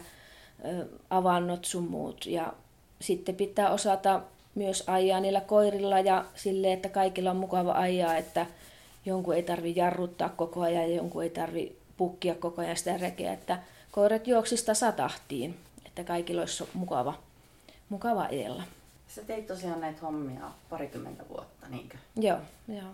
avannot 1.10 1.64
sun 1.64 1.84
muut. 1.84 2.26
Ja 2.26 2.52
sitten 3.00 3.34
pitää 3.34 3.70
osata 3.70 4.20
myös 4.54 4.84
ajaa 4.86 5.20
niillä 5.20 5.40
koirilla 5.40 6.00
ja 6.00 6.24
sille, 6.34 6.72
että 6.72 6.88
kaikilla 6.88 7.30
on 7.30 7.36
mukava 7.36 7.72
ajaa, 7.72 8.16
että 8.16 8.46
jonkun 9.06 9.34
ei 9.34 9.42
tarvi 9.42 9.72
jarruttaa 9.76 10.28
koko 10.28 10.60
ajan 10.60 10.90
ja 10.90 10.96
jonkun 10.96 11.22
ei 11.22 11.30
tarvi 11.30 11.76
pukkia 11.96 12.34
koko 12.34 12.62
ajan 12.62 12.76
sitä 12.76 12.96
rekeä, 12.96 13.32
että 13.32 13.58
koirat 13.90 14.26
juoksista 14.26 14.74
satahtiin, 14.74 15.56
että 15.86 16.04
kaikilla 16.04 16.42
olisi 16.42 16.64
mukava, 16.74 17.14
mukava 17.88 18.26
edellä. 18.26 18.62
Sä 19.08 19.22
teit 19.22 19.46
tosiaan 19.46 19.80
näitä 19.80 20.00
hommia 20.00 20.50
parikymmentä 20.70 21.24
vuotta, 21.28 21.68
niinkö? 21.68 21.98
Joo, 22.16 22.38
joo. 22.68 22.90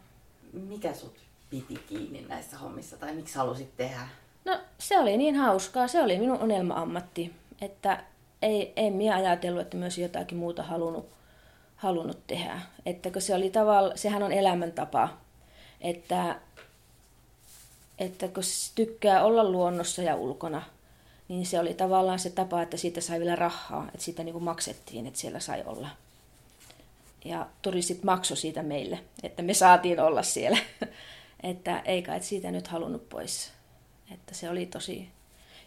Mikä 0.52 0.94
sut 0.94 1.29
piti 1.50 1.74
kiinni 1.88 2.26
näissä 2.28 2.58
hommissa 2.58 2.96
tai 2.96 3.14
miksi 3.14 3.34
halusit 3.34 3.76
tehdä? 3.76 4.08
No 4.44 4.58
se 4.78 4.98
oli 4.98 5.16
niin 5.16 5.36
hauskaa, 5.36 5.88
se 5.88 6.02
oli 6.02 6.18
minun 6.18 6.42
unelma-ammatti, 6.42 7.34
että 7.60 8.04
ei, 8.42 8.72
ei 8.76 8.90
minä 8.90 9.16
ajatellut, 9.16 9.62
että 9.62 9.76
myös 9.76 9.98
jotakin 9.98 10.38
muuta 10.38 10.62
halunnut, 10.62 11.08
halunnut 11.76 12.26
tehdä. 12.26 12.60
Että 12.86 13.20
se 13.20 13.34
oli 13.34 13.50
tavalla, 13.50 13.96
sehän 13.96 14.22
on 14.22 14.32
elämäntapa, 14.32 15.08
että, 15.80 16.40
että 17.98 18.28
kun 18.28 18.42
tykkää 18.74 19.24
olla 19.24 19.44
luonnossa 19.44 20.02
ja 20.02 20.16
ulkona, 20.16 20.62
niin 21.28 21.46
se 21.46 21.60
oli 21.60 21.74
tavallaan 21.74 22.18
se 22.18 22.30
tapa, 22.30 22.62
että 22.62 22.76
siitä 22.76 23.00
sai 23.00 23.20
vielä 23.20 23.36
rahaa, 23.36 23.84
että 23.84 24.04
siitä 24.04 24.24
niin 24.24 24.32
kuin 24.32 24.44
maksettiin, 24.44 25.06
että 25.06 25.20
siellä 25.20 25.40
sai 25.40 25.62
olla. 25.66 25.88
Ja 27.24 27.46
turistit 27.62 28.02
maksoi 28.02 28.36
siitä 28.36 28.62
meille, 28.62 28.98
että 29.22 29.42
me 29.42 29.54
saatiin 29.54 30.00
olla 30.00 30.22
siellä. 30.22 30.58
Että 31.42 31.78
ei 31.78 32.02
kai 32.02 32.22
siitä 32.22 32.50
nyt 32.50 32.68
halunnut 32.68 33.08
pois. 33.08 33.52
Että 34.14 34.34
se 34.34 34.50
oli 34.50 34.66
tosi... 34.66 35.08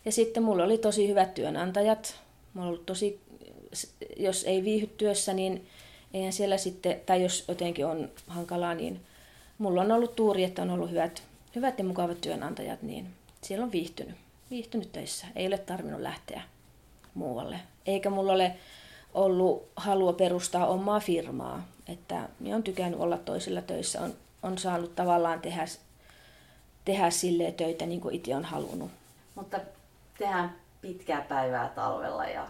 Ja 0.06 0.12
sitten 0.12 0.44
mulla 0.44 0.64
oli 0.64 0.78
tosi 0.78 1.08
hyvät 1.08 1.34
työnantajat. 1.34 2.16
Mulla 2.54 2.70
oli 2.70 2.82
tosi... 2.86 3.20
Jos 4.18 4.44
ei 4.44 4.64
viihdy 4.64 4.88
työssä, 4.88 5.34
niin 5.34 5.68
eihän 6.14 6.34
siellä 6.34 6.58
sitten... 6.58 7.02
Tai 7.06 7.24
jos 7.24 7.46
jotenkin 7.48 7.86
on 7.86 8.10
hankalaa, 8.28 8.74
niin 8.74 9.02
mulla 9.58 9.82
on 9.82 9.92
ollut 9.92 10.16
tuuri, 10.16 10.44
että 10.44 10.62
on 10.62 10.70
ollut 10.70 10.90
hyvät, 10.90 11.24
hyvät 11.56 11.78
ja 11.78 11.84
mukavat 11.84 12.22
työnantajat, 12.22 12.82
niin 12.82 13.08
siellä 13.42 13.64
on 13.66 13.72
viihtynyt. 13.72 14.16
Viihtynyt 14.52 14.92
töissä. 14.92 15.28
Ei 15.36 15.48
ole 15.48 15.58
tarvinnut 15.58 16.02
lähteä 16.02 16.42
muualle. 17.14 17.60
Eikä 17.86 18.10
mulla 18.10 18.34
ole 18.34 18.56
ollut 19.14 19.68
halua 19.76 20.14
perustaa 20.14 20.68
omaa 20.68 21.00
firmaa. 21.00 21.68
Että 21.88 22.30
minä 22.40 22.56
on 22.56 22.64
tykännyt 22.64 23.00
olla 23.00 23.18
toisilla 23.18 23.62
töissä. 23.62 24.02
On, 24.02 24.14
on 24.44 24.58
saanut 24.58 24.96
tavallaan 24.96 25.42
tehdä, 25.42 25.66
tehdä 26.86 27.10
sille 27.10 27.52
töitä 27.52 27.86
niin 27.86 28.02
kuin 28.02 28.16
itse 28.16 28.36
on 28.36 28.46
halunnut. 28.46 28.92
Mutta 29.36 29.60
tehdään 30.18 30.56
pitkää 30.82 31.22
päivää 31.22 31.70
talvella 31.70 32.26
ja 32.26 32.48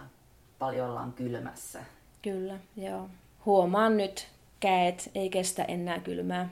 paljon 0.59 0.89
ollaan 0.89 1.13
kylmässä. 1.13 1.83
Kyllä, 2.21 2.57
joo. 2.77 3.09
Huomaan 3.45 3.97
nyt, 3.97 4.27
käet 4.59 5.12
ei 5.15 5.29
kestä 5.29 5.63
enää 5.63 6.00
kylmää. 6.00 6.50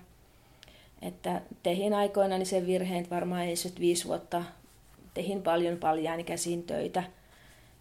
Että 1.02 1.42
tehin 1.64 1.94
aikoina 1.94 2.38
niin 2.38 2.46
sen 2.46 2.68
virheen, 2.68 3.02
että 3.02 3.16
varmaan 3.16 3.42
ei 3.42 3.56
viisi 3.80 4.08
vuotta 4.08 4.44
tehin 5.14 5.44
paljon 5.44 5.78
paljaani 5.78 6.24
käsin 6.24 6.64
töitä, 6.64 7.04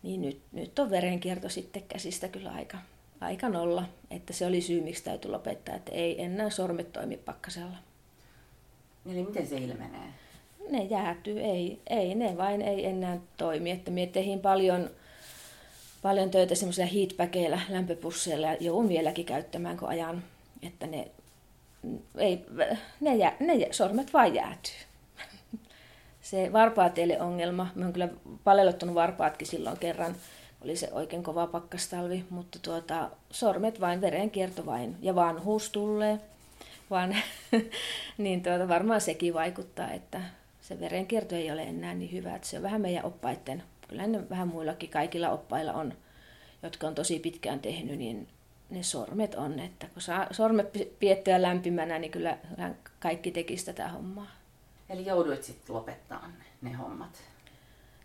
niin 0.03 0.23
nyt, 0.23 0.41
nyt 0.53 0.79
on 0.79 0.91
verenkierto 0.91 1.49
sitten 1.49 1.83
käsistä 1.83 2.29
kyllä 2.29 2.51
aika, 2.51 2.79
aika 3.21 3.49
nolla. 3.49 3.85
Että 4.11 4.33
se 4.33 4.47
oli 4.47 4.61
syy, 4.61 4.81
miksi 4.81 5.05
täytyy 5.05 5.31
lopettaa, 5.31 5.75
että 5.75 5.93
ei 5.93 6.23
enää 6.23 6.51
sormet 6.51 6.93
toimi 6.93 7.17
pakkasella. 7.17 7.77
Eli 9.07 9.23
miten 9.23 9.47
se 9.47 9.57
ilmenee? 9.57 10.09
Ne 10.71 10.83
jäätyy, 10.83 11.41
ei, 11.41 11.81
ei 11.91 12.15
ne 12.15 12.37
vain 12.37 12.63
ei 12.63 12.87
enää 12.87 13.19
toimi. 13.37 13.71
Että 13.71 13.91
me 13.91 14.07
tehin 14.07 14.41
paljon, 14.41 14.91
paljon 16.03 16.31
töitä 16.31 16.55
semmoisilla 16.55 16.89
heatbackeilla, 16.89 17.61
lämpöpusseilla 17.69 18.47
ja 18.47 18.57
joudun 18.61 18.89
vieläkin 18.89 19.25
käyttämään, 19.25 19.77
kun 19.77 19.89
ajan, 19.89 20.25
että 20.63 20.87
ne, 20.87 21.11
ei, 22.19 22.45
ne, 23.01 23.17
jää, 23.17 23.37
ne 23.41 23.55
jää, 23.55 23.73
sormet 23.73 24.13
vain 24.13 24.35
jäätyy. 24.35 24.75
Se 26.21 26.53
varpaateille 26.53 27.21
ongelma. 27.21 27.67
Mä 27.75 27.85
oon 27.85 27.93
kyllä 27.93 28.09
palelottanut 28.45 28.95
varpaatkin 28.95 29.49
silloin 29.49 29.79
kerran. 29.79 30.17
Oli 30.65 30.77
se 30.77 30.89
oikein 30.93 31.23
kova 31.23 31.47
pakkastalvi, 31.47 32.25
mutta 32.31 32.59
tuota, 32.59 33.11
sormet 33.31 33.81
vain, 33.81 34.01
verenkierto 34.01 34.67
vain 34.67 34.97
ja 35.01 35.15
vanhuus 35.15 35.71
tulee. 35.71 36.21
Vaan, 36.91 37.17
niin 38.19 38.43
tuota, 38.43 38.69
varmaan 38.69 39.01
sekin 39.01 39.35
vaikuttaa, 39.35 39.91
että 39.91 40.21
se 40.61 40.81
verenkierto 40.81 41.35
ei 41.35 41.51
ole 41.51 41.63
enää 41.63 41.95
niin 41.95 42.13
hyvä. 42.13 42.37
Että 42.37 42.49
se 42.49 42.57
on 42.57 42.63
vähän 42.63 42.81
meidän 42.81 43.05
oppaiden, 43.05 43.63
kyllä 43.89 44.07
ne 44.07 44.31
vähän 44.31 44.49
muillakin 44.49 44.91
kaikilla 44.91 45.31
oppailla 45.31 45.73
on, 45.73 45.95
jotka 46.63 46.87
on 46.87 46.95
tosi 46.95 47.19
pitkään 47.19 47.61
tehnyt, 47.61 47.99
niin 47.99 48.29
ne 48.71 48.83
sormet 48.83 49.35
on. 49.35 49.59
Että 49.59 49.87
kun 49.87 50.03
saa 50.03 50.27
sormet 50.31 50.89
piettyä 50.99 51.43
lämpimänä, 51.43 51.99
niin 51.99 52.11
kyllä 52.11 52.39
kaikki 53.01 53.31
tekisi 53.31 53.67
tätä 53.67 53.89
hommaa. 53.89 54.31
Eli 54.91 55.07
jouduit 55.07 55.45
sitten 55.45 55.77
lopettaa 55.77 56.29
ne, 56.29 56.71
ne 56.71 56.77
hommat? 56.77 57.23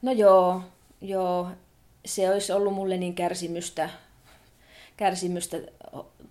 No 0.02 0.12
joo, 0.12 0.62
joo. 1.02 1.50
Se 2.06 2.30
olisi 2.30 2.52
ollut 2.52 2.74
mulle 2.74 2.98
niin 2.98 3.16
kärsimystä, 3.16 3.90
kärsimystä 4.98 5.58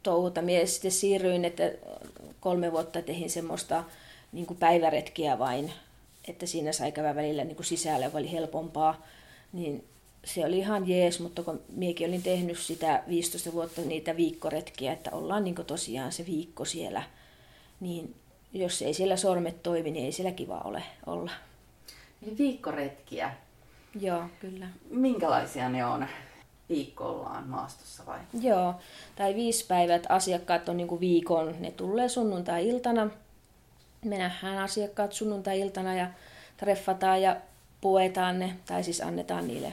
touhuta. 0.02 0.42
Mie 0.42 0.66
sitten 0.66 0.90
siirryin, 0.90 1.44
että 1.44 1.62
kolme 2.40 2.72
vuotta 2.72 3.02
tehin 3.02 3.30
semmoista 3.30 3.84
niin 4.32 4.46
kuin 4.46 4.58
päiväretkiä 4.58 5.38
vain, 5.38 5.72
että 6.28 6.46
siinä 6.46 6.72
sai 6.72 6.92
käydä 6.92 7.14
välillä 7.14 7.44
niin 7.44 7.56
kuin 7.56 7.66
sisällä, 7.66 8.10
oli 8.14 8.32
helpompaa. 8.32 9.06
Niin 9.52 9.84
se 10.24 10.46
oli 10.46 10.58
ihan 10.58 10.88
jees, 10.88 11.20
mutta 11.20 11.42
kun 11.42 11.62
miekin 11.68 12.08
olin 12.08 12.22
tehnyt 12.22 12.58
sitä 12.58 13.02
15 13.08 13.52
vuotta 13.52 13.80
niitä 13.80 14.16
viikkoretkiä, 14.16 14.92
että 14.92 15.10
ollaan 15.10 15.44
niin 15.44 15.54
tosiaan 15.54 16.12
se 16.12 16.26
viikko 16.26 16.64
siellä, 16.64 17.02
niin 17.80 18.14
jos 18.52 18.82
ei 18.82 18.94
siellä 18.94 19.16
sormet 19.16 19.62
toimi, 19.62 19.90
niin 19.90 20.04
ei 20.04 20.12
siellä 20.12 20.32
kiva 20.32 20.60
ole 20.64 20.82
olla. 21.06 21.30
Eli 22.22 22.38
viikkoretkiä. 22.38 23.34
Joo, 24.00 24.22
kyllä. 24.40 24.66
Minkälaisia 24.90 25.68
ne 25.68 25.86
on? 25.86 26.06
Viikkollaan 26.68 27.48
maastossa 27.48 28.06
vai? 28.06 28.18
Joo, 28.40 28.74
tai 29.16 29.34
viisi 29.34 29.66
päivät 29.66 30.06
asiakkaat 30.08 30.68
on 30.68 30.76
niin 30.76 30.88
kuin 30.88 31.00
viikon, 31.00 31.54
ne 31.60 31.70
tulee 31.70 32.08
sunnuntai-iltana. 32.08 33.10
Me 34.04 34.18
nähdään 34.18 34.58
asiakkaat 34.58 35.12
sunnuntai-iltana 35.12 35.94
ja 35.94 36.06
treffataan 36.56 37.22
ja 37.22 37.36
puetaan 37.80 38.38
ne, 38.38 38.56
tai 38.66 38.84
siis 38.84 39.00
annetaan 39.00 39.46
niille 39.46 39.72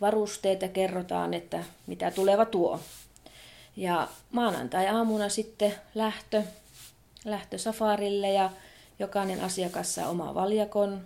varusteet 0.00 0.62
ja 0.62 0.68
kerrotaan, 0.68 1.34
että 1.34 1.64
mitä 1.86 2.10
tuleva 2.10 2.44
tuo. 2.44 2.80
Ja 3.76 4.08
maanantai-aamuna 4.32 5.28
sitten 5.28 5.74
lähtö, 5.94 6.42
lähtö 7.24 7.58
safarille 7.58 8.32
ja 8.32 8.50
jokainen 8.98 9.40
asiakas 9.40 9.94
saa 9.94 10.08
oma 10.08 10.34
valjakon. 10.34 11.00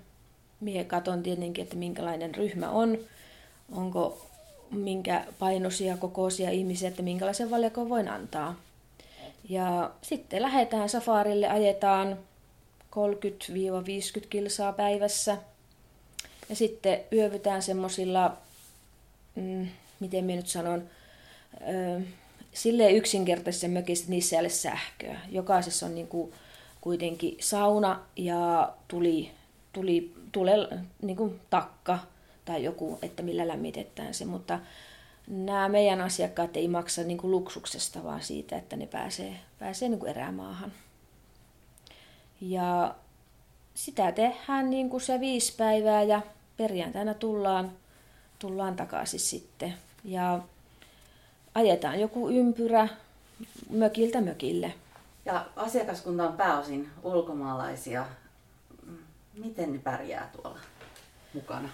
Mie 0.64 0.84
katon 0.84 1.22
tietenkin, 1.22 1.64
että 1.64 1.76
minkälainen 1.76 2.34
ryhmä 2.34 2.70
on, 2.70 2.98
onko 3.72 4.26
minkä 4.70 5.24
painoisia, 5.38 5.96
kokoisia 5.96 6.50
ihmisiä, 6.50 6.88
että 6.88 7.02
minkälaisen 7.02 7.50
valjakon 7.50 7.88
voin 7.88 8.08
antaa. 8.08 8.54
Ja 9.48 9.90
sitten 10.02 10.42
lähdetään 10.42 10.88
safarille, 10.88 11.48
ajetaan 11.48 12.18
30-50 12.90 14.26
kilsaa 14.30 14.72
päivässä. 14.72 15.38
Ja 16.48 16.56
sitten 16.56 17.00
yövytään 17.12 17.62
semmoisilla 17.62 18.36
mm, 19.34 19.68
miten 20.00 20.24
minä 20.24 20.36
nyt 20.36 20.46
sanon, 20.46 20.82
ö, 21.68 22.00
silleen 22.52 22.96
yksinkertaisessa 22.96 23.68
mökissä, 23.68 24.04
niissä 24.08 24.36
ei 24.36 24.40
ole 24.40 24.48
sähköä. 24.48 25.20
Jokaisessa 25.30 25.86
on 25.86 25.94
niin 25.94 26.08
kuin 26.08 26.32
kuitenkin 26.80 27.36
sauna 27.40 28.00
ja 28.16 28.72
tuli, 28.88 29.30
tuli, 29.74 30.14
tule, 30.32 30.68
niin 31.02 31.16
kuin 31.16 31.40
takka 31.50 31.98
tai 32.44 32.64
joku, 32.64 32.98
että 33.02 33.22
millä 33.22 33.48
lämmitetään 33.48 34.14
se, 34.14 34.24
mutta 34.24 34.60
nämä 35.26 35.68
meidän 35.68 36.00
asiakkaat 36.00 36.56
ei 36.56 36.68
maksa 36.68 37.02
niin 37.02 37.18
kuin 37.18 37.30
luksuksesta, 37.30 38.04
vaan 38.04 38.22
siitä, 38.22 38.56
että 38.56 38.76
ne 38.76 38.86
pääsee, 38.86 39.36
pääsee 39.58 39.88
niin 39.88 40.00
kuin 40.00 40.10
erämaahan. 40.10 40.72
Ja 42.40 42.94
sitä 43.74 44.12
tehdään 44.12 44.70
niin 44.70 44.90
kuin 44.90 45.00
se 45.00 45.20
viisi 45.20 45.54
päivää 45.56 46.02
ja 46.02 46.22
perjantaina 46.56 47.14
tullaan 47.14 47.72
tullaan 48.38 48.76
takaisin 48.76 49.20
sitten. 49.20 49.74
Ja 50.04 50.40
ajetaan 51.54 52.00
joku 52.00 52.28
ympyrä 52.28 52.88
mökiltä 53.70 54.20
mökille. 54.20 54.74
Ja 55.24 55.46
asiakaskunta 55.56 56.28
on 56.28 56.36
pääosin 56.36 56.90
ulkomaalaisia. 57.02 58.06
Miten 59.36 59.72
ne 59.72 59.78
pärjää 59.78 60.30
tuolla 60.32 60.58
mukana? 61.34 61.68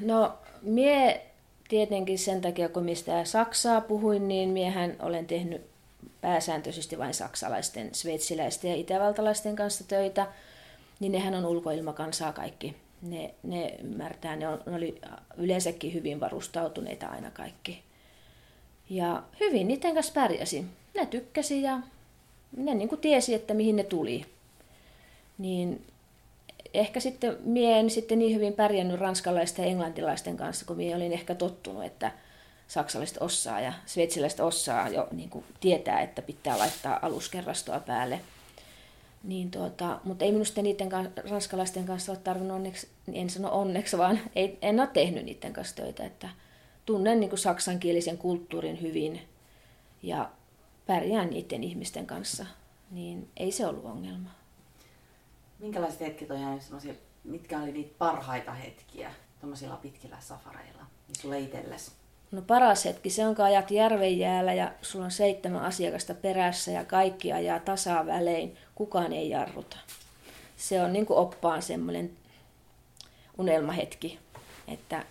No, 0.00 0.38
mie 0.62 1.26
tietenkin 1.68 2.18
sen 2.18 2.40
takia, 2.40 2.68
kun 2.68 2.84
mistä 2.84 3.24
Saksaa 3.24 3.80
puhuin, 3.80 4.28
niin 4.28 4.50
miehän 4.50 4.96
olen 5.00 5.26
tehnyt 5.26 5.62
pääsääntöisesti 6.20 6.98
vain 6.98 7.14
saksalaisten, 7.14 7.94
sveitsiläisten 7.94 8.70
ja 8.70 8.76
itävaltalaisten 8.76 9.56
kanssa 9.56 9.84
töitä, 9.88 10.26
niin 11.00 11.12
nehän 11.12 11.34
on 11.34 11.46
ulkoilmakansaa 11.46 12.32
kaikki 12.32 12.76
ne, 13.02 13.34
ne 13.42 13.76
ymmärtää, 13.82 14.36
ne, 14.36 14.48
on, 14.48 14.62
ne 14.66 14.76
oli 14.76 15.00
yleensäkin 15.36 15.94
hyvin 15.94 16.20
varustautuneita 16.20 17.06
aina 17.06 17.30
kaikki. 17.30 17.82
Ja 18.90 19.22
hyvin 19.40 19.68
niiden 19.68 19.94
kanssa 19.94 20.12
pärjäsin. 20.12 20.70
Ne 20.94 21.06
tykkäsi 21.06 21.62
ja 21.62 21.80
ne 22.56 22.74
niin 22.74 22.88
kuin 22.88 23.00
tiesi, 23.00 23.34
että 23.34 23.54
mihin 23.54 23.76
ne 23.76 23.84
tuli. 23.84 24.26
Niin 25.38 25.86
ehkä 26.74 27.00
sitten 27.00 27.36
mie 27.44 27.78
en 27.78 27.90
sitten 27.90 28.18
niin 28.18 28.34
hyvin 28.34 28.52
pärjännyt 28.52 29.00
ranskalaisten 29.00 29.62
ja 29.62 29.70
englantilaisten 29.70 30.36
kanssa, 30.36 30.66
kun 30.66 30.76
mie 30.76 30.96
olin 30.96 31.12
ehkä 31.12 31.34
tottunut, 31.34 31.84
että 31.84 32.12
saksalaiset 32.68 33.16
osaa 33.20 33.60
ja 33.60 33.72
sveitsiläiset 33.86 34.40
osaa 34.40 34.88
jo 34.88 35.08
niin 35.10 35.30
kuin 35.30 35.44
tietää, 35.60 36.00
että 36.00 36.22
pitää 36.22 36.58
laittaa 36.58 36.98
aluskerrastoa 37.02 37.80
päälle– 37.80 38.20
niin 39.22 39.50
tuota, 39.50 40.00
mutta 40.04 40.24
ei 40.24 40.32
minusta 40.32 40.62
niiden 40.62 40.88
kanssa, 40.88 41.22
ranskalaisten 41.30 41.84
kanssa 41.84 42.12
ole 42.12 42.20
tarvinnut 42.24 42.56
onneksi, 42.56 42.88
en 43.12 43.30
sano 43.30 43.50
onneksi, 43.52 43.98
vaan 43.98 44.20
ei, 44.36 44.58
en 44.62 44.80
ole 44.80 44.88
tehnyt 44.92 45.24
niiden 45.24 45.52
kanssa 45.52 45.76
töitä. 45.76 46.04
Että 46.04 46.28
tunnen 46.86 47.20
niin 47.20 47.30
kuin 47.30 47.38
saksankielisen 47.38 48.18
kulttuurin 48.18 48.80
hyvin 48.80 49.20
ja 50.02 50.30
pärjään 50.86 51.30
niiden 51.30 51.64
ihmisten 51.64 52.06
kanssa, 52.06 52.46
niin 52.90 53.28
ei 53.36 53.52
se 53.52 53.66
ollut 53.66 53.84
ongelma. 53.84 54.30
Minkälaiset 55.58 56.00
hetket 56.00 56.30
on 56.30 56.40
jäänyt 56.40 56.62
mitkä 57.24 57.58
oli 57.58 57.72
niitä 57.72 57.94
parhaita 57.98 58.52
hetkiä 58.52 59.10
tuommoisilla 59.40 59.76
pitkillä 59.76 60.16
safareilla, 60.20 60.82
niin 61.08 61.16
sulle 61.20 61.38
itsellesi? 61.38 61.92
No 62.30 62.42
paras 62.42 62.84
hetki, 62.84 63.10
se 63.10 63.26
on 63.26 63.34
kun 63.34 63.44
ajat 63.44 63.70
järven 63.70 64.18
jäällä 64.18 64.54
ja 64.54 64.72
sulla 64.82 65.04
on 65.04 65.10
seitsemän 65.10 65.62
asiakasta 65.62 66.14
perässä 66.14 66.70
ja 66.70 66.84
kaikki 66.84 67.32
ajaa 67.32 67.58
tasavälein, 67.58 68.56
kukaan 68.74 69.12
ei 69.12 69.30
jarruta. 69.30 69.76
Se 70.56 70.82
on 70.82 70.92
niin 70.92 71.06
kuin 71.06 71.18
oppaan 71.18 71.62
semmoinen 71.62 72.10
unelmahetki, 73.38 74.18
että 74.68 75.04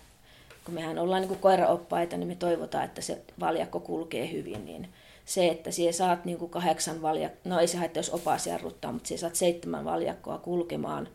kun 0.64 0.74
mehän 0.74 0.98
ollaan 0.98 1.20
niin 1.20 1.28
kuin 1.28 1.40
koiraoppaita, 1.40 2.16
niin 2.16 2.28
me 2.28 2.34
toivotaan, 2.34 2.84
että 2.84 3.00
se 3.00 3.22
valjakko 3.40 3.80
kulkee 3.80 4.32
hyvin, 4.32 4.64
niin 4.64 4.88
se, 5.28 5.48
että 5.48 5.70
siellä 5.70 5.92
saat 5.92 6.24
niin 6.24 6.38
kuin 6.38 6.50
kahdeksan 6.50 7.02
valjakkoa, 7.02 7.40
no 7.44 7.60
ei 7.60 7.68
se 7.68 7.78
haittaa, 7.78 7.98
jos 7.98 8.10
opas 8.10 8.46
jarruttaa, 8.46 8.92
mutta 8.92 9.08
siellä 9.08 9.20
saat 9.20 9.36
seitsemän 9.36 9.84
valjakkoa 9.84 10.38
kulkemaan 10.38 11.08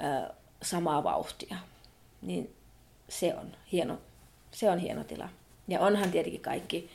ö, 0.00 0.32
samaa 0.62 1.04
vauhtia, 1.04 1.56
niin 2.22 2.54
se 3.08 3.34
on 3.34 3.56
hieno 3.72 3.98
se 4.52 4.70
on 4.70 4.78
hieno 4.78 5.04
tila. 5.04 5.28
Ja 5.68 5.80
onhan 5.80 6.10
tietenkin 6.10 6.40
kaikki, 6.40 6.90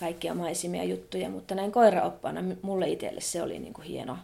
kaikkia 0.00 0.34
maisimia 0.34 0.84
juttuja, 0.84 1.30
mutta 1.30 1.54
näin 1.54 1.72
koiraoppana 1.72 2.40
mulle 2.62 2.88
itselle 2.88 3.20
se 3.20 3.42
oli 3.42 3.58
niin 3.58 3.72
kuin 3.72 3.86
hieno. 3.86 4.18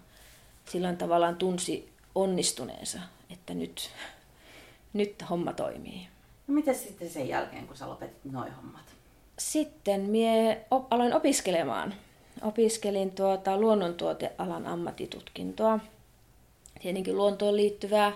Silloin 0.65 0.97
tavallaan 0.97 1.37
tunsi 1.37 1.93
onnistuneensa, 2.15 2.99
että 3.31 3.55
nyt, 3.55 3.91
nyt 4.93 5.25
homma 5.31 5.53
toimii. 5.53 6.09
No 6.47 6.55
mitä 6.55 6.73
sitten 6.73 7.11
sen 7.11 7.29
jälkeen, 7.29 7.67
kun 7.67 7.77
sä 7.77 7.89
lopetit 7.89 8.25
noin 8.25 8.53
hommat? 8.53 8.85
Sitten 9.39 10.01
mie 10.01 10.65
op- 10.71 10.93
aloin 10.93 11.15
opiskelemaan. 11.15 11.95
Opiskelin 12.43 13.11
tuota 13.11 13.59
luonnontuotealan 13.61 14.67
ammattitutkintoa, 14.67 15.79
tietenkin 16.83 17.17
luontoon 17.17 17.57
liittyvää. 17.57 18.13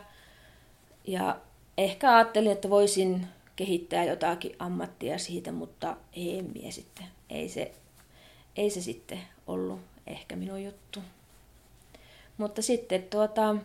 Ja 1.06 1.36
ehkä 1.78 2.14
ajattelin, 2.16 2.52
että 2.52 2.70
voisin 2.70 3.26
kehittää 3.56 4.04
jotakin 4.04 4.56
ammattia 4.58 5.18
siitä, 5.18 5.52
mutta 5.52 5.96
ei 6.12 6.42
mie 6.42 6.70
sitten. 6.70 7.04
Ei 7.30 7.48
se, 7.48 7.72
ei 8.56 8.70
se 8.70 8.80
sitten 8.80 9.20
ollut 9.46 9.80
ehkä 10.06 10.36
minun 10.36 10.64
juttu. 10.64 11.00
Mutta 12.38 12.62
sitten 12.62 13.02
tuota, 13.02 13.56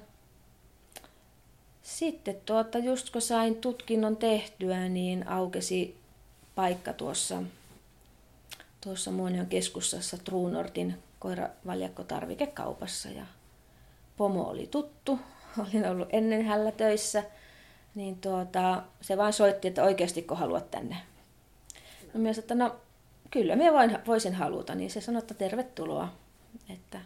sitten 1.82 2.38
tuota, 2.46 2.78
just 2.78 3.10
kun 3.10 3.22
sain 3.22 3.56
tutkinnon 3.56 4.18
tehtyä, 4.18 4.90
niin 4.90 5.28
aukesi 5.28 6.01
paikka 6.56 6.94
tuossa, 6.94 7.44
tuossa 8.82 9.12
Muonion 9.12 9.46
keskustassa 9.46 10.18
Truunortin 10.18 10.98
koiravaljakkotarvikekaupassa 11.20 13.10
ja 13.10 13.26
pomo 14.18 14.44
oli 14.44 14.68
tuttu, 14.68 15.20
olin 15.62 15.88
ollut 15.88 16.10
ennen 16.12 16.46
hällä 16.46 16.72
töissä– 16.72 17.24
niin 17.96 18.22
tuota, 18.22 18.84
se 19.02 19.18
vain 19.18 19.34
soitti, 19.34 19.68
että 19.68 19.84
oikeasti 19.84 20.22
kun 20.22 20.38
haluat 20.38 20.72
tänne. 20.72 20.98
No 22.14 22.20
myös, 22.20 22.38
että 22.38 22.56
no 22.56 22.76
kyllä 23.32 23.56
minä 23.56 23.74
voin, 23.74 23.98
voisin 24.08 24.34
haluta, 24.34 24.76
niin 24.76 24.90
se 24.90 25.02
sanoi, 25.02 25.20
että 25.20 25.34
tervetuloa. 25.34 26.14
Että 26.70 27.02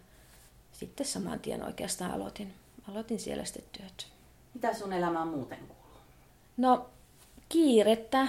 sitten 0.72 1.06
saman 1.06 1.40
tien 1.40 1.64
oikeastaan 1.64 2.12
aloitin, 2.12 2.54
aloitin 2.90 3.20
siellä 3.20 3.46
sitten 3.46 3.64
työt. 3.72 4.08
Mitä 4.54 4.74
sun 4.74 4.94
elämään 4.94 5.28
muuten 5.28 5.58
kuuluu? 5.58 6.02
No 6.58 6.90
kiirettä, 7.50 8.28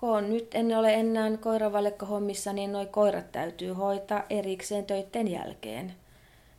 kun 0.00 0.30
nyt 0.30 0.54
en 0.54 0.78
ole 0.78 0.94
enää 0.94 1.36
koiravaljakkohommissa, 1.36 2.52
niin 2.52 2.72
noi 2.72 2.86
koirat 2.86 3.32
täytyy 3.32 3.72
hoitaa 3.72 4.22
erikseen 4.30 4.84
töiden 4.84 5.28
jälkeen. 5.28 5.94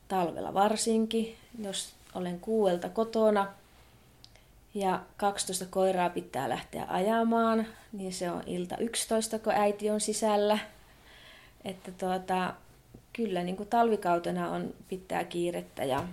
Talvella 0.08 0.54
varsinkin, 0.54 1.36
jos 1.60 1.94
olen 2.16 2.40
kuuelta 2.40 2.90
kotona 2.90 3.48
ja 4.74 5.00
12 5.18 5.66
koiraa 5.70 6.10
pitää 6.10 6.50
lähteä 6.50 6.86
ajamaan, 6.90 7.68
niin 7.94 8.14
se 8.14 8.32
on 8.32 8.44
ilta 8.46 8.78
11, 8.78 9.40
kun 9.40 9.54
äiti 9.54 9.90
on 9.90 10.02
sisällä. 10.02 10.60
Että 11.66 11.92
tuota, 11.92 12.54
kyllä 13.14 13.44
niin 13.44 13.58
kuin 13.58 13.70
talvikautena 13.70 14.52
on 14.52 14.74
pitää 14.88 15.24
kiirettä 15.24 15.84
ja 15.84 16.04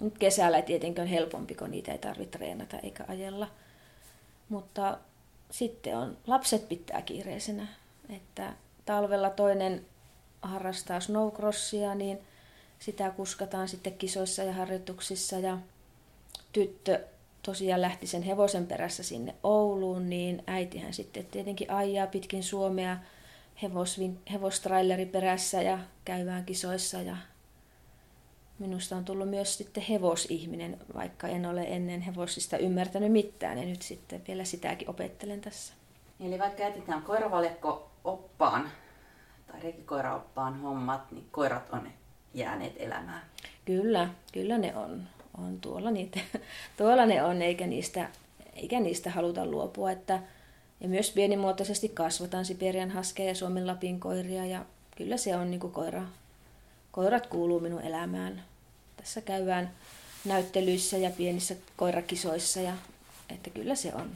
nyt 0.00 0.18
kesällä 0.18 0.62
tietenkin 0.62 1.02
on 1.02 1.08
helpompi, 1.08 1.54
kun 1.54 1.70
niitä 1.70 1.92
ei 1.92 1.98
tarvitse 1.98 2.38
treenata 2.38 2.78
eikä 2.78 3.04
ajella. 3.08 3.48
Mutta 4.48 4.98
sitten 5.50 5.96
on, 5.98 6.16
lapset 6.26 6.68
pitää 6.68 7.02
kiireisenä. 7.02 7.66
Että 8.08 8.52
talvella 8.84 9.30
toinen 9.30 9.86
harrastaa 10.42 11.00
snowcrossia, 11.00 11.94
niin 11.94 12.18
sitä 12.78 13.10
kuskataan 13.10 13.68
sitten 13.68 13.94
kisoissa 13.94 14.42
ja 14.42 14.52
harjoituksissa. 14.52 15.38
Ja 15.38 15.58
tyttö 16.52 17.04
tosiaan 17.42 17.82
lähti 17.82 18.06
sen 18.06 18.22
hevosen 18.22 18.66
perässä 18.66 19.02
sinne 19.02 19.34
Ouluun, 19.42 20.10
niin 20.10 20.42
äitihän 20.46 20.94
sitten 20.94 21.26
tietenkin 21.26 21.70
ajaa 21.70 22.06
pitkin 22.06 22.42
Suomea 22.42 22.96
hevostraileri 24.32 25.06
perässä 25.06 25.62
ja 25.62 25.78
käyvään 26.04 26.44
kisoissa 26.44 27.02
ja 27.02 27.16
minusta 28.58 28.96
on 28.96 29.04
tullut 29.04 29.30
myös 29.30 29.58
sitten 29.58 29.82
hevosihminen, 29.82 30.78
vaikka 30.94 31.28
en 31.28 31.46
ole 31.46 31.62
ennen 31.62 32.00
hevosista 32.00 32.58
ymmärtänyt 32.58 33.12
mitään 33.12 33.58
ja 33.58 33.64
nyt 33.64 33.82
sitten 33.82 34.22
vielä 34.28 34.44
sitäkin 34.44 34.90
opettelen 34.90 35.40
tässä. 35.40 35.74
Eli 36.20 36.38
vaikka 36.38 36.62
jätetään 36.62 37.02
koiravaljakko 37.02 37.90
oppaan 38.04 38.70
tai 39.46 39.60
rekikoiraoppaan 39.60 40.60
hommat, 40.60 41.12
niin 41.12 41.28
koirat 41.30 41.72
on 41.72 41.88
jääneet 42.34 42.74
elämään. 42.76 43.22
Kyllä, 43.64 44.08
kyllä 44.32 44.58
ne 44.58 44.76
on. 44.76 45.02
on 45.38 45.60
tuolla, 45.60 45.90
niitä, 45.90 46.20
tuolla 46.76 47.06
ne 47.06 47.22
on, 47.22 47.42
eikä 47.42 47.66
niistä, 47.66 48.08
eikä 48.54 48.80
niistä 48.80 49.10
haluta 49.10 49.46
luopua. 49.46 49.90
Että, 49.90 50.22
ja 50.80 50.88
myös 50.88 51.10
pienimuotoisesti 51.10 51.88
kasvataan 51.88 52.44
Siberian 52.44 52.90
haskeja 52.90 53.28
ja 53.28 53.34
Suomen 53.34 53.66
Lapin 53.66 54.00
koiria 54.00 54.46
ja 54.46 54.64
kyllä 54.96 55.16
se 55.16 55.36
on 55.36 55.50
niin 55.50 55.60
kuin 55.60 55.72
koira, 55.72 56.02
koirat 56.94 57.26
kuuluu 57.26 57.60
minun 57.60 57.82
elämään. 57.82 58.42
Tässä 58.96 59.20
käydään 59.20 59.70
näyttelyissä 60.24 60.98
ja 60.98 61.10
pienissä 61.10 61.54
koirakisoissa 61.76 62.60
ja 62.60 62.72
että 63.28 63.50
kyllä 63.50 63.74
se 63.74 63.94
on. 63.94 64.10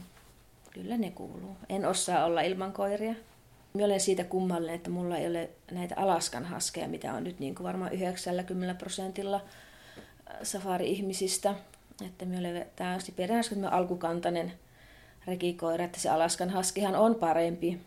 Kyllä 0.70 0.96
ne 0.96 1.10
kuuluu. 1.10 1.56
En 1.68 1.86
osaa 1.86 2.24
olla 2.24 2.40
ilman 2.40 2.72
koiria. 2.72 3.14
Minä 3.74 3.86
olen 3.86 4.00
siitä 4.00 4.24
kummallinen, 4.24 4.76
että 4.76 4.90
mulla 4.90 5.16
ei 5.16 5.26
ole 5.26 5.50
näitä 5.70 5.94
Alaskan 5.98 6.44
haskeja, 6.44 6.88
mitä 6.88 7.14
on 7.14 7.24
nyt 7.24 7.38
niin 7.38 7.54
kuin 7.54 7.64
varmaan 7.64 7.92
90 7.92 8.74
prosentilla 8.74 9.36
äh, 9.36 10.36
safari-ihmisistä. 10.42 11.54
Että 12.06 12.24
minä 12.24 12.40
olen 12.40 12.66
tämä 12.76 12.98
Siberian 13.00 13.44
alkukantainen 13.70 14.52
rekikoira, 15.26 15.84
että 15.84 16.00
se 16.00 16.08
Alaskan 16.08 16.50
haskihan 16.50 16.94
on 16.94 17.14
parempi. 17.14 17.80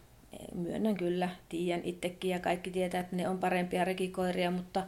Myönnän 0.56 0.98
kyllä, 0.98 1.30
tiedän 1.50 1.82
itsekin 1.84 2.32
ja 2.32 2.40
kaikki 2.40 2.72
tietää, 2.72 3.00
että 3.00 3.16
ne 3.16 3.30
on 3.30 3.38
parempia 3.38 3.86
rekikoiria, 3.86 4.52
mutta 4.52 4.84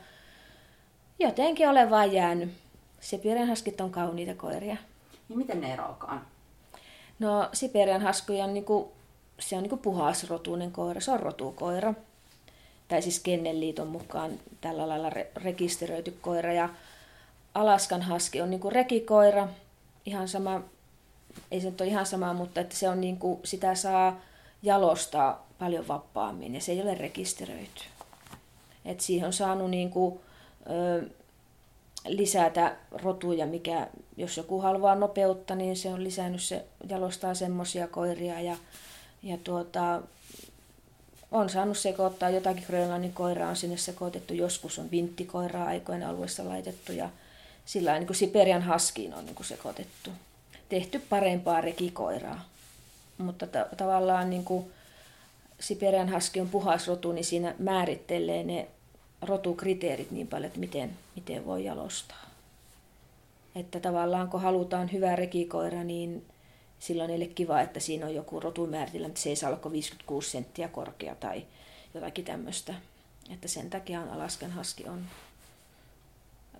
jotenkin 1.19 1.69
olen 1.69 1.89
vain 1.89 2.13
jäänyt. 2.13 2.49
Siberian 2.99 3.47
haskit 3.47 3.81
on 3.81 3.91
kauniita 3.91 4.35
koiria. 4.35 4.77
Niin 5.29 5.37
miten 5.37 5.61
ne 5.61 5.73
eroakaan? 5.73 6.25
No 7.19 7.49
Siberian 7.53 8.01
haskuja 8.01 8.43
on 8.43 8.53
niinku, 8.53 8.91
se 9.39 9.55
on 9.55 9.63
niinku 9.63 9.77
puhasrotuinen 9.77 10.71
koira, 10.71 11.01
se 11.01 11.11
on 11.11 11.19
rotukoira. 11.19 11.93
Tai 12.87 13.01
siis 13.01 13.19
Kennelliiton 13.19 13.87
mukaan 13.87 14.31
tällä 14.61 14.89
lailla 14.89 15.09
re- 15.09 15.43
rekisteröity 15.43 16.17
koira. 16.21 16.53
Ja 16.53 16.69
Alaskan 17.53 18.01
haski 18.01 18.41
on 18.41 18.49
niinku 18.49 18.69
rekikoira, 18.69 19.47
ihan 20.05 20.27
sama 20.27 20.61
ei 21.51 21.61
se 21.61 21.69
nyt 21.69 21.81
ole 21.81 21.89
ihan 21.89 22.05
sama, 22.05 22.33
mutta 22.33 22.61
että 22.61 22.75
se 22.75 22.89
on 22.89 23.01
niin 23.01 23.17
kuin, 23.17 23.39
sitä 23.43 23.75
saa 23.75 24.19
jalostaa 24.63 25.47
paljon 25.59 25.87
vapaammin 25.87 26.55
ja 26.55 26.61
se 26.61 26.71
ei 26.71 26.81
ole 26.81 26.95
rekisteröity. 26.95 27.83
Et 28.85 28.99
siihen 28.99 29.27
on 29.27 29.33
saanut 29.33 29.69
niin 29.69 29.89
kuin, 29.89 30.19
ö, 30.69 31.09
lisätä 32.07 32.75
rotuja, 32.91 33.45
mikä 33.45 33.87
jos 34.17 34.37
joku 34.37 34.61
haluaa 34.61 34.95
nopeutta, 34.95 35.55
niin 35.55 35.75
se 35.75 35.89
on 35.89 36.03
lisännyt, 36.03 36.41
se 36.41 36.65
jalostaa 36.89 37.33
semmoisia 37.33 37.87
koiria 37.87 38.41
ja, 38.41 38.57
ja 39.23 39.37
tuota, 39.43 40.01
on 41.31 41.49
saanut 41.49 41.77
sekoittaa 41.77 42.29
jotakin 42.29 42.63
Grönlannin 42.67 43.13
koiraa 43.13 43.49
on 43.49 43.55
sinne 43.55 43.77
sekoitettu, 43.77 44.33
joskus 44.33 44.79
on 44.79 44.91
vinttikoiraa 44.91 45.67
aikoina 45.67 46.09
alueessa 46.09 46.49
laitettu 46.49 46.91
ja 46.91 47.09
sillä 47.65 47.93
niin 47.93 48.07
kuin 48.07 48.17
Siperian 48.17 48.61
haskiin 48.61 49.13
on 49.13 49.25
niin 49.25 49.35
kuin 49.35 49.47
sekoitettu 49.47 50.09
tehty 50.69 50.99
parempaa 50.99 51.61
rekikoiraa. 51.61 52.45
Mutta 53.17 53.47
ta- 53.47 53.67
tavallaan 53.77 54.29
niin 54.29 54.43
kuin 54.43 54.71
Siperian 55.59 56.09
haski 56.09 56.41
on 56.41 56.49
puhas 56.49 56.87
rotu, 56.87 57.11
niin 57.11 57.25
siinä 57.25 57.55
määrittelee 57.59 58.43
ne 58.43 58.67
rotukriteerit 59.21 60.11
niin 60.11 60.27
paljon, 60.27 60.47
että 60.47 60.59
miten, 60.59 60.97
miten 61.15 61.45
voi 61.45 61.65
jalostaa. 61.65 62.29
Että 63.55 63.79
tavallaan 63.79 64.29
kun 64.29 64.41
halutaan 64.41 64.91
hyvä 64.91 65.15
rekikoira, 65.15 65.83
niin 65.83 66.25
silloin 66.79 67.09
ei 67.09 67.15
ole 67.15 67.27
kiva, 67.27 67.61
että 67.61 67.79
siinä 67.79 68.05
on 68.05 68.15
joku 68.15 68.39
rotumääritelmä, 68.39 69.07
että 69.07 69.19
se 69.19 69.29
ei 69.29 69.35
saa 69.35 69.49
olla 69.49 69.71
56 69.71 70.29
senttiä 70.29 70.67
korkea 70.67 71.15
tai 71.15 71.45
jotakin 71.93 72.25
tämmöistä. 72.25 72.73
Että 73.33 73.47
sen 73.47 73.69
takia 73.69 74.01
on 74.01 74.09
Alaskan 74.09 74.51
haski 74.51 74.83
on 74.89 75.03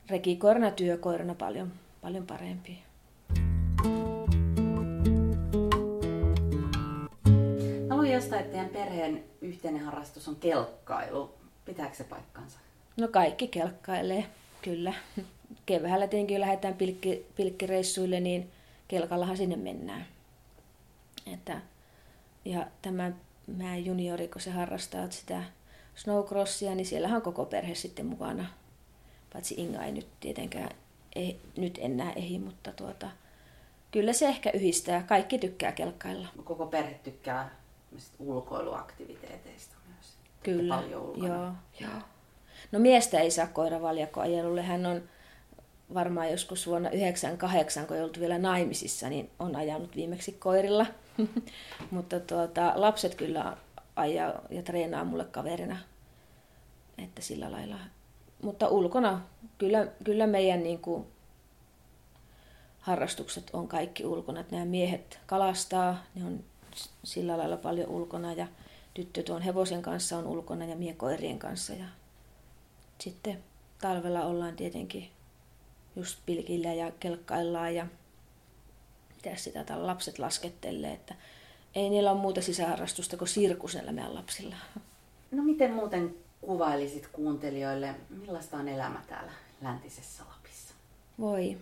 rekikoirana 0.09 0.71
työkoirana 0.71 1.35
paljon, 1.35 1.71
paljon 2.01 2.27
parempi. 2.27 2.79
Jostain, 8.23 8.41
että 8.41 8.51
teidän 8.51 8.69
perheen 8.69 9.23
yhteinen 9.41 9.81
harrastus 9.81 10.27
on 10.27 10.35
kelkkailu. 10.35 11.33
Pitääkö 11.65 11.95
se 11.95 12.03
paikkansa? 12.03 12.59
No 12.97 13.07
kaikki 13.07 13.47
kelkkailee, 13.47 14.25
kyllä. 14.61 14.93
Keväällä 15.65 16.07
tietenkin 16.07 16.41
lähdetään 16.41 16.73
pilkki, 16.73 17.25
pilkkireissuille, 17.35 18.19
niin 18.19 18.51
kelkallahan 18.87 19.37
sinne 19.37 19.55
mennään. 19.55 20.05
Että, 21.33 21.61
ja 22.45 22.67
tämä 22.81 23.11
mä 23.47 23.77
juniori, 23.77 24.27
kun 24.27 24.41
se 24.41 24.51
harrastaa 24.51 25.09
sitä 25.09 25.43
snowcrossia, 25.95 26.75
niin 26.75 26.85
siellähän 26.85 27.15
on 27.15 27.21
koko 27.21 27.45
perhe 27.45 27.75
sitten 27.75 28.05
mukana. 28.05 28.45
Paitsi 29.33 29.55
Inga 29.57 29.83
ei 29.83 29.91
nyt 29.91 30.07
tietenkään 30.19 30.69
ei, 31.15 31.39
nyt 31.57 31.79
enää 31.81 32.11
ehi, 32.11 32.39
mutta 32.39 32.71
tuota, 32.71 33.07
kyllä 33.91 34.13
se 34.13 34.27
ehkä 34.27 34.51
yhdistää. 34.53 35.03
Kaikki 35.03 35.37
tykkää 35.39 35.71
kelkkailla. 35.71 36.27
Koko 36.43 36.65
perhe 36.65 36.99
tykkää 37.03 37.62
ulkoiluaktiviteeteista 38.19 39.75
myös. 39.87 40.17
Kyllä, 40.43 40.75
paljon 40.75 41.13
joo, 41.17 41.53
joo. 41.79 42.01
No 42.71 42.79
miestä 42.79 43.19
ei 43.19 43.31
saa 43.31 43.47
koiravaljakkoajelulle. 43.47 44.61
Hän 44.61 44.85
on 44.85 45.01
varmaan 45.93 46.31
joskus 46.31 46.67
vuonna 46.67 46.89
1998, 46.89 47.87
kun 47.87 47.95
ei 47.95 48.03
ollut 48.03 48.19
vielä 48.19 48.37
naimisissa, 48.37 49.09
niin 49.09 49.29
on 49.39 49.55
ajanut 49.55 49.95
viimeksi 49.95 50.31
koirilla. 50.31 50.85
Mutta 51.91 52.19
tuota, 52.19 52.73
lapset 52.75 53.15
kyllä 53.15 53.57
ajaa 53.95 54.33
ja 54.49 54.63
treenaa 54.63 55.03
mulle 55.03 55.25
kaverina. 55.25 55.77
Että 56.97 57.21
sillä 57.21 57.51
lailla. 57.51 57.75
Mutta 58.41 58.67
ulkona, 58.67 59.21
kyllä, 59.57 59.87
kyllä 60.03 60.27
meidän 60.27 60.63
niin 60.63 60.79
kuin, 60.79 61.05
harrastukset 62.79 63.49
on 63.53 63.67
kaikki 63.67 64.05
ulkona. 64.05 64.39
Että 64.39 64.55
nämä 64.55 64.65
miehet 64.65 65.19
kalastaa, 65.25 66.03
ne 66.15 66.25
on 66.25 66.43
sillä 67.03 67.37
lailla 67.37 67.57
paljon 67.57 67.89
ulkona 67.89 68.33
ja 68.33 68.47
tyttö 68.93 69.23
tuon 69.23 69.41
hevosen 69.41 69.81
kanssa 69.81 70.17
on 70.17 70.27
ulkona 70.27 70.65
ja 70.65 70.75
mie 70.75 70.93
koirien 70.93 71.39
kanssa. 71.39 71.73
Ja 71.73 71.85
sitten 72.99 73.43
talvella 73.81 74.25
ollaan 74.25 74.55
tietenkin 74.55 75.09
just 75.95 76.19
pilkillä 76.25 76.73
ja 76.73 76.91
kelkkaillaan 76.91 77.75
ja 77.75 77.87
mitä 79.15 79.35
sitä 79.35 79.63
täällä 79.63 79.87
lapset 79.87 80.19
laskettelee, 80.19 80.93
että 80.93 81.15
ei 81.75 81.89
niillä 81.89 82.11
ole 82.11 82.19
muuta 82.21 82.41
sisäharrastusta 82.41 83.17
kuin 83.17 83.27
sirkus 83.27 83.75
näillä 83.75 83.91
meidän 83.91 84.15
lapsilla. 84.15 84.55
No 85.31 85.43
miten 85.43 85.73
muuten 85.73 86.15
kuvailisit 86.41 87.07
kuuntelijoille, 87.07 87.95
millaista 88.09 88.57
on 88.57 88.67
elämä 88.67 89.01
täällä 89.07 89.31
läntisessä 89.61 90.23
Lapissa? 90.29 90.73
Voi. 91.19 91.57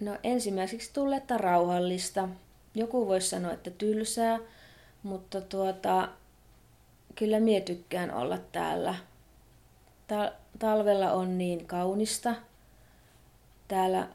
No 0.00 0.18
ensimmäiseksi 0.22 0.90
tulee, 0.92 1.18
että 1.18 1.38
rauhallista 1.38 2.28
joku 2.74 3.06
voisi 3.08 3.28
sanoa, 3.28 3.52
että 3.52 3.70
tylsää, 3.70 4.38
mutta 5.02 5.40
tuota, 5.40 6.08
kyllä 7.14 7.40
mie 7.40 7.60
tykkään 7.60 8.14
olla 8.14 8.38
täällä. 8.38 8.94
Talvella 10.58 11.12
on 11.12 11.38
niin 11.38 11.66
kaunista. 11.66 12.34
Täällä 13.68 14.08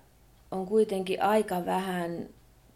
on 0.51 0.65
kuitenkin 0.65 1.21
aika 1.21 1.65
vähän 1.65 2.29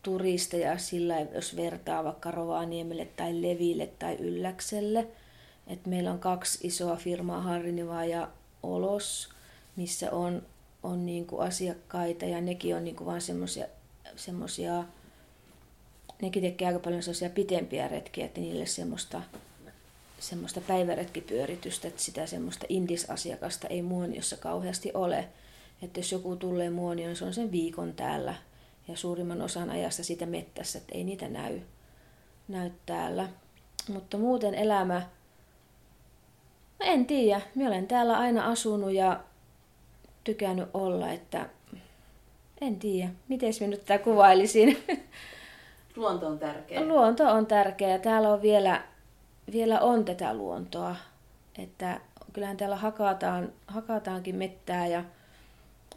turisteja 0.03 0.77
sillä, 0.77 1.19
jos 1.19 1.55
vertaa 1.55 2.03
vaikka 2.03 2.31
Rovaniemelle 2.31 3.05
tai 3.05 3.41
Leville 3.41 3.87
tai 3.99 4.15
Ylläkselle. 4.15 5.07
Et 5.67 5.85
meillä 5.85 6.11
on 6.11 6.19
kaksi 6.19 6.67
isoa 6.67 6.95
firmaa, 6.95 7.41
Harriniva 7.41 8.05
ja 8.05 8.29
Olos, 8.63 9.29
missä 9.75 10.11
on, 10.11 10.41
on 10.83 11.05
niinku 11.05 11.39
asiakkaita 11.39 12.25
ja 12.25 12.41
nekin 12.41 12.75
on 12.75 12.83
niinku 12.83 13.05
vaan 13.05 13.21
semmoisia 13.21 13.65
semmosia, 14.15 14.83
nekin 16.21 16.43
tekee 16.43 16.67
aika 16.67 16.79
paljon 16.79 17.03
sellaisia 17.03 17.29
pitempiä 17.29 17.87
retkiä, 17.87 18.25
että 18.25 18.41
niille 18.41 18.65
semmoista, 18.65 19.21
semmoista 20.19 20.61
päiväretkipyöritystä, 20.61 21.87
että 21.87 22.01
sitä 22.01 22.25
semmoista 22.25 22.65
indisasiakasta 22.69 23.67
ei 23.67 23.81
muoniossa 23.81 24.37
kauheasti 24.37 24.91
ole. 24.93 25.27
Että 25.81 25.99
jos 25.99 26.11
joku 26.11 26.35
tulee 26.35 26.69
muonioon, 26.69 27.07
niin 27.07 27.15
se 27.15 27.25
on 27.25 27.33
sen 27.33 27.51
viikon 27.51 27.93
täällä 27.93 28.35
ja 28.87 28.97
suurimman 28.97 29.41
osan 29.41 29.69
ajasta 29.69 30.03
sitä 30.03 30.25
mettässä, 30.25 30.79
että 30.79 30.95
ei 30.97 31.03
niitä 31.03 31.27
näy, 31.27 31.59
näy 32.47 32.71
täällä. 32.85 33.29
Mutta 33.93 34.17
muuten 34.17 34.53
elämä, 34.53 35.01
no 36.79 36.85
en 36.85 37.05
tiedä, 37.05 37.41
minä 37.55 37.69
olen 37.69 37.87
täällä 37.87 38.17
aina 38.17 38.45
asunut 38.45 38.91
ja 38.91 39.19
tykännyt 40.23 40.69
olla, 40.73 41.11
että 41.11 41.49
en 42.61 42.75
tiedä, 42.75 43.09
miten 43.27 43.53
minä 43.59 43.69
nyt 43.69 43.85
tätä 43.85 44.03
kuvailisin. 44.03 44.77
Luonto 45.95 46.27
on 46.27 46.39
tärkeä. 46.39 46.85
Luonto 46.85 47.23
on 47.23 47.45
tärkeä. 47.45 47.99
Täällä 47.99 48.29
on 48.29 48.41
vielä, 48.41 48.83
vielä 49.51 49.79
on 49.79 50.05
tätä 50.05 50.33
luontoa. 50.33 50.95
Että 51.57 52.01
kyllähän 52.33 52.57
täällä 52.57 52.75
hakataan, 52.75 53.53
hakataankin 53.67 54.35
mettää, 54.35 54.87
ja, 54.87 55.03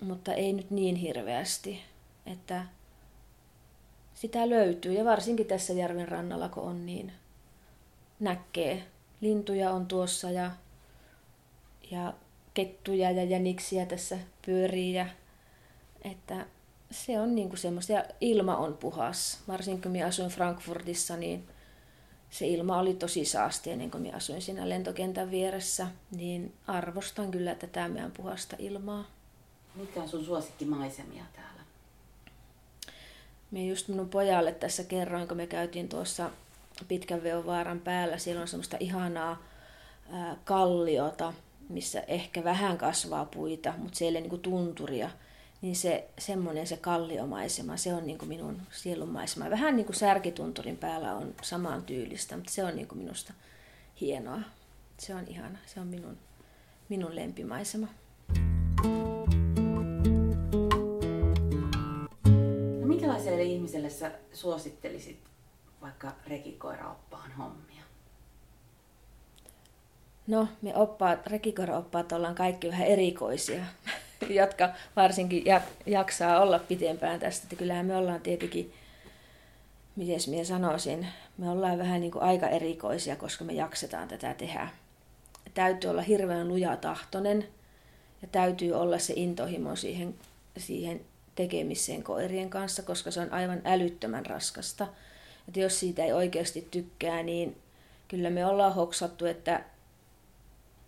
mutta 0.00 0.34
ei 0.34 0.52
nyt 0.52 0.70
niin 0.70 0.96
hirveästi. 0.96 1.82
Että 2.26 2.64
sitä 4.14 4.50
löytyy 4.50 4.92
ja 4.92 5.04
varsinkin 5.04 5.46
tässä 5.46 5.72
järven 5.72 6.08
rannalla 6.08 6.48
kun 6.48 6.62
on 6.62 6.86
niin 6.86 7.12
näkee. 8.20 8.82
Lintuja 9.20 9.70
on 9.70 9.86
tuossa 9.86 10.30
ja, 10.30 10.50
ja 11.90 12.12
kettuja 12.54 13.10
ja 13.10 13.24
jäniksiä 13.24 13.86
tässä 13.86 14.18
pyörii 14.46 14.94
ja 14.94 15.06
että 16.04 16.46
se 16.94 17.20
on 17.20 17.34
niinku 17.34 17.56
semmoista 17.56 17.92
ja 17.92 18.04
ilma 18.20 18.56
on 18.56 18.76
puhas. 18.76 19.40
Varsinkin 19.48 19.82
kun 19.82 19.92
minä 19.92 20.06
asuin 20.06 20.30
Frankfurtissa, 20.30 21.16
niin 21.16 21.48
se 22.30 22.46
ilma 22.46 22.78
oli 22.78 22.94
tosi 22.94 23.24
saasteinen, 23.24 23.90
kun 23.90 24.00
minä 24.00 24.16
asuin 24.16 24.42
siinä 24.42 24.68
lentokentän 24.68 25.30
vieressä, 25.30 25.86
niin 26.10 26.54
arvostan 26.66 27.30
kyllä 27.30 27.54
tätä 27.54 27.88
meidän 27.88 28.12
puhasta 28.12 28.56
ilmaa. 28.58 29.04
Mitkä 29.74 30.02
on 30.02 30.08
sun 30.08 30.24
suosikkimaisemia 30.24 31.24
täällä? 31.32 31.60
Me 33.50 33.64
just 33.64 33.88
minun 33.88 34.08
pojalle 34.08 34.52
tässä 34.52 34.84
kerroin, 34.84 35.28
kun 35.28 35.36
me 35.36 35.46
käytiin 35.46 35.88
tuossa 35.88 36.30
Pitkän 36.88 37.22
vaaran 37.46 37.80
päällä. 37.80 38.18
Siellä 38.18 38.42
on 38.42 38.48
semmoista 38.48 38.76
ihanaa 38.80 39.42
kalliota, 40.44 41.32
missä 41.68 42.00
ehkä 42.00 42.44
vähän 42.44 42.78
kasvaa 42.78 43.24
puita, 43.24 43.74
mutta 43.78 43.98
siellä 43.98 44.18
ei 44.18 44.28
niin 44.28 44.40
tunturia. 44.40 45.10
Niin 45.64 45.76
se 45.76 46.08
semmoinen 46.18 46.66
se 46.66 46.76
kalliomaisema, 46.76 47.76
se 47.76 47.94
on 47.94 48.06
niin 48.06 48.18
kuin 48.18 48.28
minun 48.28 48.62
sielunmaisema. 48.70 49.50
Vähän 49.50 49.76
niin 49.76 49.86
kuin 49.86 49.96
särkitunturin 49.96 50.76
päällä 50.76 51.14
on 51.14 51.34
samaan 51.42 51.82
tyylistä, 51.82 52.36
mutta 52.36 52.52
se 52.52 52.64
on 52.64 52.76
niin 52.76 52.88
kuin 52.88 52.98
minusta 52.98 53.32
hienoa. 54.00 54.40
Se 54.98 55.14
on 55.14 55.24
ihana, 55.28 55.58
se 55.66 55.80
on 55.80 55.86
minun, 55.86 56.18
minun 56.88 57.16
lempimaisema. 57.16 57.86
minkälaiselle 62.84 63.42
ihmiselle 63.42 63.90
sä 63.90 64.12
suosittelisit 64.32 65.18
vaikka 65.82 66.12
rekikoiraoppaan 66.26 67.32
hommia? 67.32 67.82
No, 70.26 70.48
me 70.62 70.76
oppaat, 70.76 71.26
rekikoiraoppaat 71.26 72.12
ollaan 72.12 72.34
kaikki 72.34 72.68
vähän 72.68 72.86
erikoisia, 72.86 73.64
jotka 74.40 74.68
varsinkin 74.96 75.44
jaksaa 75.86 76.40
olla 76.40 76.58
pitempään 76.58 77.20
tästä. 77.20 77.44
Että 77.44 77.56
kyllähän 77.56 77.86
me 77.86 77.96
ollaan 77.96 78.20
tietenkin, 78.20 78.72
miten 79.96 80.20
minä 80.26 80.44
sanoisin, 80.44 81.06
me 81.38 81.50
ollaan 81.50 81.78
vähän 81.78 82.00
niin 82.00 82.12
kuin 82.12 82.22
aika 82.22 82.48
erikoisia, 82.48 83.16
koska 83.16 83.44
me 83.44 83.52
jaksetaan 83.52 84.08
tätä 84.08 84.34
tehdä. 84.34 84.68
Täytyy 85.54 85.90
olla 85.90 86.02
hirveän 86.02 86.48
lujatahtoinen 86.48 87.48
ja 88.22 88.28
täytyy 88.32 88.72
olla 88.72 88.98
se 88.98 89.12
intohimo 89.16 89.76
siihen, 89.76 90.14
siihen 90.58 91.00
tekemiseen 91.34 92.02
koirien 92.02 92.50
kanssa, 92.50 92.82
koska 92.82 93.10
se 93.10 93.20
on 93.20 93.32
aivan 93.32 93.60
älyttömän 93.64 94.26
raskasta. 94.26 94.86
Että 95.48 95.60
jos 95.60 95.80
siitä 95.80 96.04
ei 96.04 96.12
oikeasti 96.12 96.68
tykkää, 96.70 97.22
niin 97.22 97.56
kyllä 98.08 98.30
me 98.30 98.46
ollaan 98.46 98.74
hoksattu, 98.74 99.26
että 99.26 99.64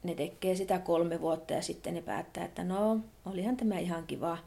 ne 0.06 0.14
tekee 0.14 0.54
sitä 0.54 0.78
kolme 0.78 1.20
vuotta 1.20 1.52
ja 1.52 1.62
sitten 1.62 1.94
ne 1.94 2.02
päättää, 2.02 2.44
että 2.44 2.64
no, 2.64 3.00
olihan 3.26 3.56
tämä 3.56 3.78
ihan 3.78 4.06
kiva. 4.06 4.38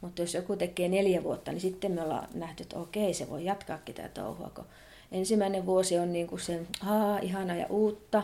Mutta 0.00 0.22
jos 0.22 0.34
joku 0.34 0.56
tekee 0.56 0.88
neljä 0.88 1.22
vuotta, 1.22 1.50
niin 1.52 1.60
sitten 1.60 1.92
me 1.92 2.02
ollaan 2.02 2.28
nähty, 2.34 2.62
että 2.62 2.78
okei, 2.78 3.14
se 3.14 3.30
voi 3.30 3.44
jatkaa 3.44 3.78
tätä 3.84 4.08
touhua. 4.08 4.50
Kun 4.54 4.64
ensimmäinen 5.12 5.66
vuosi 5.66 5.98
on 5.98 6.12
niin 6.12 6.26
kuin 6.26 6.40
sen, 6.40 6.68
haa, 6.80 7.18
ihana 7.18 7.56
ja 7.56 7.66
uutta. 7.70 8.22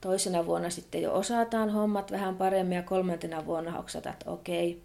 Toisena 0.00 0.46
vuonna 0.46 0.70
sitten 0.70 1.02
jo 1.02 1.14
osataan 1.14 1.70
hommat 1.70 2.10
vähän 2.10 2.36
paremmin 2.36 2.76
ja 2.76 2.82
kolmantena 2.82 3.46
vuonna 3.46 3.70
hoksataan, 3.70 4.12
että 4.12 4.30
okei, 4.30 4.82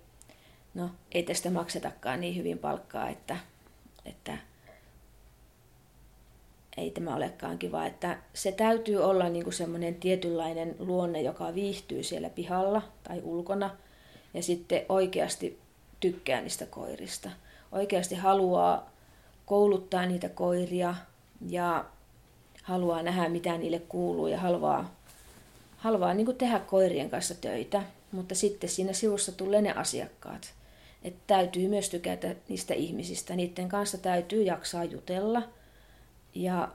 no 0.74 0.90
ei 1.12 1.24
tästä 1.24 1.50
maksetakaan 1.50 2.22
niin 2.22 2.36
hyvin 2.36 2.60
palkkaa, 2.60 3.10
että, 3.10 3.38
että 4.06 4.38
ei 6.78 6.92
tämä 6.92 7.16
olekaan 7.16 7.58
kiva. 7.58 7.86
Että 7.86 8.18
se 8.34 8.52
täytyy 8.52 9.04
olla 9.04 9.30
niin 9.30 9.44
kuin 9.44 9.54
semmoinen 9.54 9.96
tietynlainen 9.96 10.76
luonne, 10.80 11.22
joka 11.22 11.56
viihtyy 11.56 12.04
siellä 12.04 12.30
pihalla 12.30 12.82
tai 13.04 13.22
ulkona 13.24 13.70
ja 14.34 14.44
sitten 14.44 14.86
oikeasti 14.90 15.60
tykkää 16.00 16.42
niistä 16.42 16.66
koirista. 16.66 17.30
Oikeasti 17.72 18.16
haluaa 18.16 18.90
kouluttaa 19.46 20.06
niitä 20.06 20.30
koiria 20.30 20.96
ja 21.50 21.86
haluaa 22.64 23.04
nähdä, 23.04 23.30
mitä 23.30 23.58
niille 23.58 23.80
kuuluu 23.80 24.28
ja 24.28 24.40
haluaa, 24.40 24.96
haluaa 25.78 26.14
niin 26.14 26.26
kuin 26.26 26.38
tehdä 26.38 26.60
koirien 26.60 27.10
kanssa 27.10 27.36
töitä. 27.36 27.84
Mutta 28.12 28.36
sitten 28.36 28.70
siinä 28.70 28.94
sivussa 28.94 29.32
tulee 29.32 29.62
ne 29.62 29.72
asiakkaat. 29.72 30.54
Että 31.04 31.22
täytyy 31.28 31.68
myös 31.68 31.90
tykätä 31.90 32.36
niistä 32.50 32.74
ihmisistä. 32.74 33.36
Niiden 33.36 33.70
kanssa 33.70 33.98
täytyy 33.98 34.44
jaksaa 34.44 34.84
jutella. 34.84 35.42
Ja, 36.36 36.70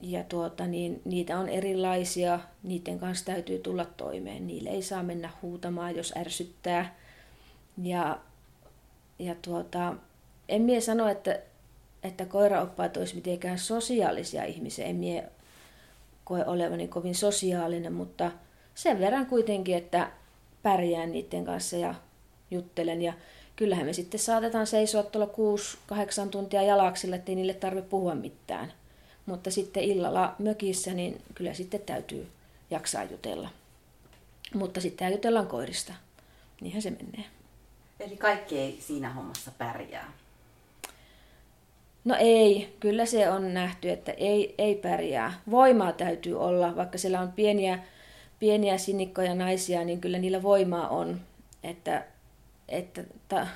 ja 0.00 0.24
tuota, 0.24 0.66
niin, 0.66 1.02
niitä 1.04 1.38
on 1.38 1.48
erilaisia. 1.48 2.40
Niiden 2.62 2.98
kanssa 2.98 3.24
täytyy 3.24 3.58
tulla 3.58 3.84
toimeen. 3.84 4.46
Niille 4.46 4.70
ei 4.70 4.82
saa 4.82 5.02
mennä 5.02 5.30
huutamaan, 5.42 5.96
jos 5.96 6.14
ärsyttää. 6.16 6.96
Ja, 7.82 8.18
ja 9.18 9.34
tuota, 9.42 9.94
en 10.48 10.62
mie 10.62 10.80
sano, 10.80 11.08
että, 11.08 11.38
että 12.02 12.26
koiraoppaat 12.26 12.96
olisi 12.96 13.14
mitenkään 13.14 13.58
sosiaalisia 13.58 14.44
ihmisiä. 14.44 14.86
En 14.86 14.96
mie 14.96 15.28
koe 16.24 16.44
olevani 16.46 16.88
kovin 16.88 17.14
sosiaalinen, 17.14 17.92
mutta 17.92 18.30
sen 18.74 18.98
verran 18.98 19.26
kuitenkin, 19.26 19.76
että 19.76 20.10
pärjään 20.62 21.12
niiden 21.12 21.44
kanssa 21.44 21.76
ja 21.76 21.94
juttelen. 22.50 23.02
Ja 23.02 23.12
kyllähän 23.60 23.86
me 23.86 23.92
sitten 23.92 24.20
saatetaan 24.20 24.66
seisoa 24.66 25.02
tuolla 25.02 25.32
6-8 26.26 26.28
tuntia 26.30 26.62
jalaksilla, 26.62 27.16
ettei 27.16 27.34
niille 27.34 27.54
tarvitse 27.54 27.90
puhua 27.90 28.14
mitään. 28.14 28.72
Mutta 29.26 29.50
sitten 29.50 29.82
illalla 29.82 30.34
mökissä, 30.38 30.94
niin 30.94 31.22
kyllä 31.34 31.54
sitten 31.54 31.80
täytyy 31.80 32.28
jaksaa 32.70 33.04
jutella. 33.04 33.48
Mutta 34.54 34.80
sitten 34.80 35.12
jutellaan 35.12 35.46
koirista. 35.46 35.92
Niinhän 36.60 36.82
se 36.82 36.90
menee. 36.90 37.24
Eli 38.00 38.16
kaikki 38.16 38.58
ei 38.58 38.78
siinä 38.80 39.12
hommassa 39.12 39.50
pärjää? 39.58 40.12
No 42.04 42.16
ei, 42.18 42.76
kyllä 42.80 43.06
se 43.06 43.30
on 43.30 43.54
nähty, 43.54 43.90
että 43.90 44.12
ei, 44.12 44.54
ei 44.58 44.74
pärjää. 44.74 45.40
Voimaa 45.50 45.92
täytyy 45.92 46.40
olla, 46.40 46.76
vaikka 46.76 46.98
siellä 46.98 47.20
on 47.20 47.32
pieniä, 47.32 47.78
pieniä 48.38 48.78
sinikkoja 48.78 49.34
naisia, 49.34 49.84
niin 49.84 50.00
kyllä 50.00 50.18
niillä 50.18 50.42
voimaa 50.42 50.88
on. 50.88 51.20
Että 51.62 52.04
että 52.70 53.04
ta, 53.28 53.46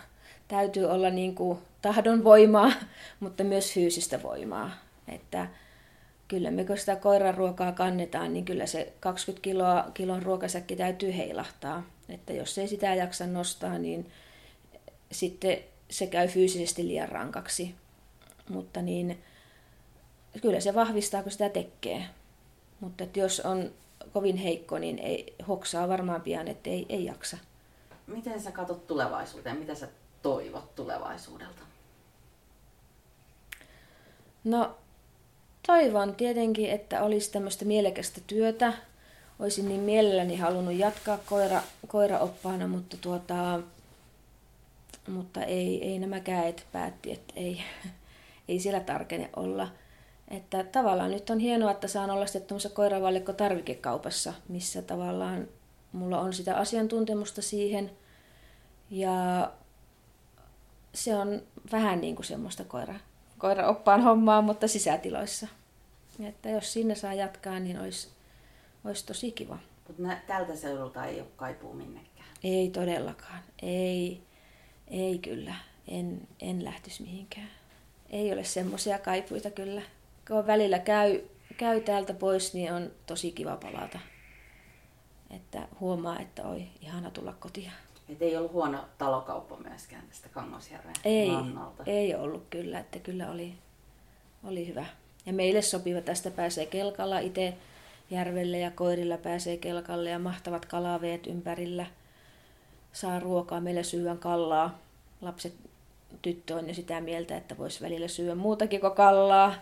täytyy 0.49 0.85
olla 0.85 1.11
niin 1.11 1.35
kuin 1.35 1.59
tahdon 1.83 2.25
voimaa, 2.25 2.73
mutta 3.21 3.45
myös 3.45 3.73
fyysistä 3.75 4.23
voimaa. 4.23 4.71
Että 5.09 5.49
kyllä 6.29 6.51
me 6.51 6.65
kun 6.65 6.79
sitä 6.79 6.97
koiran 6.97 7.35
ruokaa 7.35 7.73
kannetaan, 7.73 8.33
niin 8.33 8.45
kyllä 8.45 8.67
se 8.67 8.93
20 9.01 9.43
kiloa, 9.43 9.91
kilon 9.95 10.23
ruokasäkki 10.23 10.77
täytyy 10.77 11.17
heilahtaa. 11.17 11.83
Että 12.09 12.33
jos 12.33 12.59
ei 12.59 12.69
sitä 12.69 12.95
jaksa 12.95 13.27
nostaa, 13.27 13.79
niin 13.79 14.11
sitten 15.13 15.59
se 15.91 16.07
käy 16.07 16.29
fyysisesti 16.29 16.89
liian 16.89 17.09
rankaksi. 17.09 17.75
Mutta 18.49 18.83
niin, 18.83 19.23
kyllä 20.43 20.61
se 20.61 20.75
vahvistaa, 20.75 21.23
kun 21.23 21.33
sitä 21.33 21.49
tekee. 21.49 22.05
Mutta 22.81 23.05
että 23.05 23.21
jos 23.21 23.41
on 23.41 23.71
kovin 24.13 24.37
heikko, 24.37 24.79
niin 24.79 24.99
ei, 24.99 25.35
hoksaa 25.49 25.89
varmaan 25.89 26.21
pian, 26.21 26.49
että 26.49 26.71
ei, 26.71 26.87
ei 26.89 27.05
jaksa 27.05 27.37
miten 28.07 28.41
sä 28.41 28.53
katsot 28.53 28.87
tulevaisuuteen? 28.87 29.57
Mitä 29.57 29.75
sä 29.75 29.89
toivot 30.23 30.75
tulevaisuudelta? 30.75 31.63
No 34.45 34.77
toivon 35.67 36.15
tietenkin, 36.15 36.71
että 36.71 37.03
olisi 37.03 37.33
tämmöistä 37.33 37.65
mielekästä 37.65 38.21
työtä. 38.27 38.73
Olisin 39.39 39.69
niin 39.69 39.81
mielelläni 39.81 40.37
halunnut 40.37 40.75
jatkaa 40.75 41.19
koira, 41.27 41.63
koiraoppaana, 41.87 42.69
mutta, 42.69 42.97
tuota, 42.97 43.61
mutta 45.09 45.43
ei, 45.43 45.85
ei 45.89 45.99
nämä 45.99 46.21
käet 46.21 46.67
päätti, 46.73 47.13
että 47.13 47.33
ei, 47.37 47.63
ei 48.49 48.61
siellä 48.61 48.81
tarkene 48.81 49.31
olla. 49.37 49.69
Että 50.29 50.65
tavallaan 50.65 51.11
nyt 51.11 51.31
on 51.31 51.39
hienoa, 51.39 51.71
että 51.71 51.89
saan 51.89 52.11
olla 52.11 52.27
sitten 52.27 52.49
tuossa 52.49 52.69
koiravallikko 52.69 53.33
tarvikekaupassa, 53.33 54.35
missä 54.49 54.83
tavallaan 54.83 55.49
mulla 55.95 56.21
on 56.21 56.33
sitä 56.33 56.57
asiantuntemusta 56.57 57.43
siihen. 57.43 57.91
Ja 58.91 59.51
se 60.95 61.17
on 61.17 61.43
vähän 61.73 62.01
niin 62.01 62.17
kuin 62.17 62.27
semmoista 62.27 62.65
koira, 62.65 62.95
koiraoppaan 63.39 64.03
hommaa, 64.03 64.43
mutta 64.43 64.69
sisätiloissa. 64.69 65.47
Että 66.25 66.49
jos 66.49 66.73
sinne 66.73 66.95
saa 66.95 67.15
jatkaa, 67.15 67.61
niin 67.61 67.81
olisi, 67.81 68.09
olisi 68.85 69.07
tosi 69.07 69.33
kiva. 69.33 69.59
Mutta 69.89 70.17
tältä 70.27 70.57
seudulta 70.57 71.05
ei 71.05 71.21
ole 71.21 71.29
kaipuu 71.37 71.73
minnekään. 71.73 72.29
Ei 72.45 72.71
todellakaan. 72.71 73.39
Ei, 73.63 74.23
ei 74.89 75.19
kyllä. 75.19 75.55
En, 75.89 76.29
en 76.41 76.65
lähtisi 76.65 77.03
mihinkään. 77.03 77.51
Ei 78.11 78.33
ole 78.33 78.45
semmoisia 78.45 78.99
kaipuita 78.99 79.51
kyllä. 79.51 79.83
Kun 80.29 80.47
välillä 80.47 80.79
käy, 80.79 81.21
käy 81.57 81.81
täältä 81.81 82.15
pois, 82.15 82.55
niin 82.55 82.73
on 82.73 82.91
tosi 83.07 83.33
kiva 83.33 83.57
palata. 83.57 83.99
Että 85.37 85.69
huomaa, 85.81 86.19
että 86.19 86.43
oi, 86.43 86.63
ihana 86.81 87.11
tulla 87.11 87.35
kotiin. 87.41 87.73
Et 88.09 88.23
ei 88.23 88.37
ollut 88.37 88.53
huono 88.53 88.79
talokauppa 88.99 89.57
myöskään 89.57 90.03
tästä 90.09 90.29
Kangosjärven 90.29 90.95
ei, 91.05 91.31
Ei 91.87 92.15
ollut 92.15 92.47
kyllä, 92.51 92.79
että 92.79 92.99
kyllä 92.99 93.31
oli, 93.31 93.55
oli 94.45 94.67
hyvä. 94.67 94.87
Ja 95.27 95.33
meille 95.33 95.63
sopiva 95.63 96.01
tästä 96.01 96.31
pääsee 96.31 96.67
kelkalla 96.67 97.19
itse 97.19 97.55
järvelle 98.11 98.59
ja 98.59 98.71
koirilla 98.71 99.17
pääsee 99.17 99.57
kelkalle 99.57 100.11
ja 100.11 100.19
mahtavat 100.19 100.67
kalaveet 100.67 101.27
ympärillä. 101.27 101.87
Saa 102.93 103.21
ruokaa, 103.21 103.61
meillä 103.61 103.83
syön 103.83 104.19
kallaa. 104.19 104.79
Lapset, 105.21 105.55
tyttö 106.23 106.57
on 106.57 106.69
jo 106.69 106.75
sitä 106.75 107.01
mieltä, 107.01 107.37
että 107.37 107.59
voisi 107.59 107.85
välillä 107.85 108.09
syödä 108.09 108.35
muutakin 108.35 108.81
kuin 108.81 108.93
kallaa. 108.93 109.55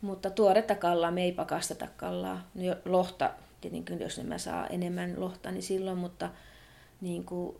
Mutta 0.00 0.30
tuoretta 0.30 0.74
kallaa, 0.74 1.10
me 1.10 1.22
ei 1.22 1.32
pakasteta 1.32 1.86
kallaa. 1.96 2.40
Lohta, 2.84 3.30
tietenkin 3.60 4.00
jos 4.00 4.20
mä 4.24 4.38
saa 4.38 4.66
enemmän 4.66 5.20
lohta, 5.20 5.50
niin 5.50 5.62
silloin, 5.62 5.98
mutta 5.98 6.30
niin 7.00 7.24
kuin 7.24 7.56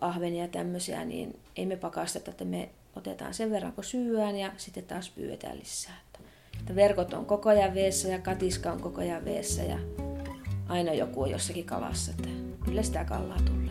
ahvenia 0.00 0.42
ja 0.42 0.48
tämmöisiä, 0.48 1.04
niin 1.04 1.40
ei 1.56 1.66
me 1.66 1.76
pakasteta, 1.76 2.30
että 2.30 2.44
me 2.44 2.68
otetaan 2.96 3.34
sen 3.34 3.50
verran, 3.50 3.72
kun 3.72 3.84
syöään 3.84 4.36
ja 4.36 4.52
sitten 4.56 4.84
taas 4.84 5.10
pyydetään 5.10 5.58
lisää. 5.58 6.00
Että 6.60 6.74
verkot 6.74 7.12
on 7.12 7.26
koko 7.26 7.48
ajan 7.48 7.74
veessä 7.74 8.08
ja 8.08 8.18
katiska 8.18 8.72
on 8.72 8.80
koko 8.80 9.00
ajan 9.00 9.24
veessä 9.24 9.62
ja 9.62 9.78
aina 10.68 10.92
joku 10.92 11.22
on 11.22 11.30
jossakin 11.30 11.64
kalassa. 11.64 12.10
Että 12.10 12.28
kyllä 12.64 12.82
sitä 12.82 13.04
kallaa 13.04 13.38
tulee. 13.44 13.63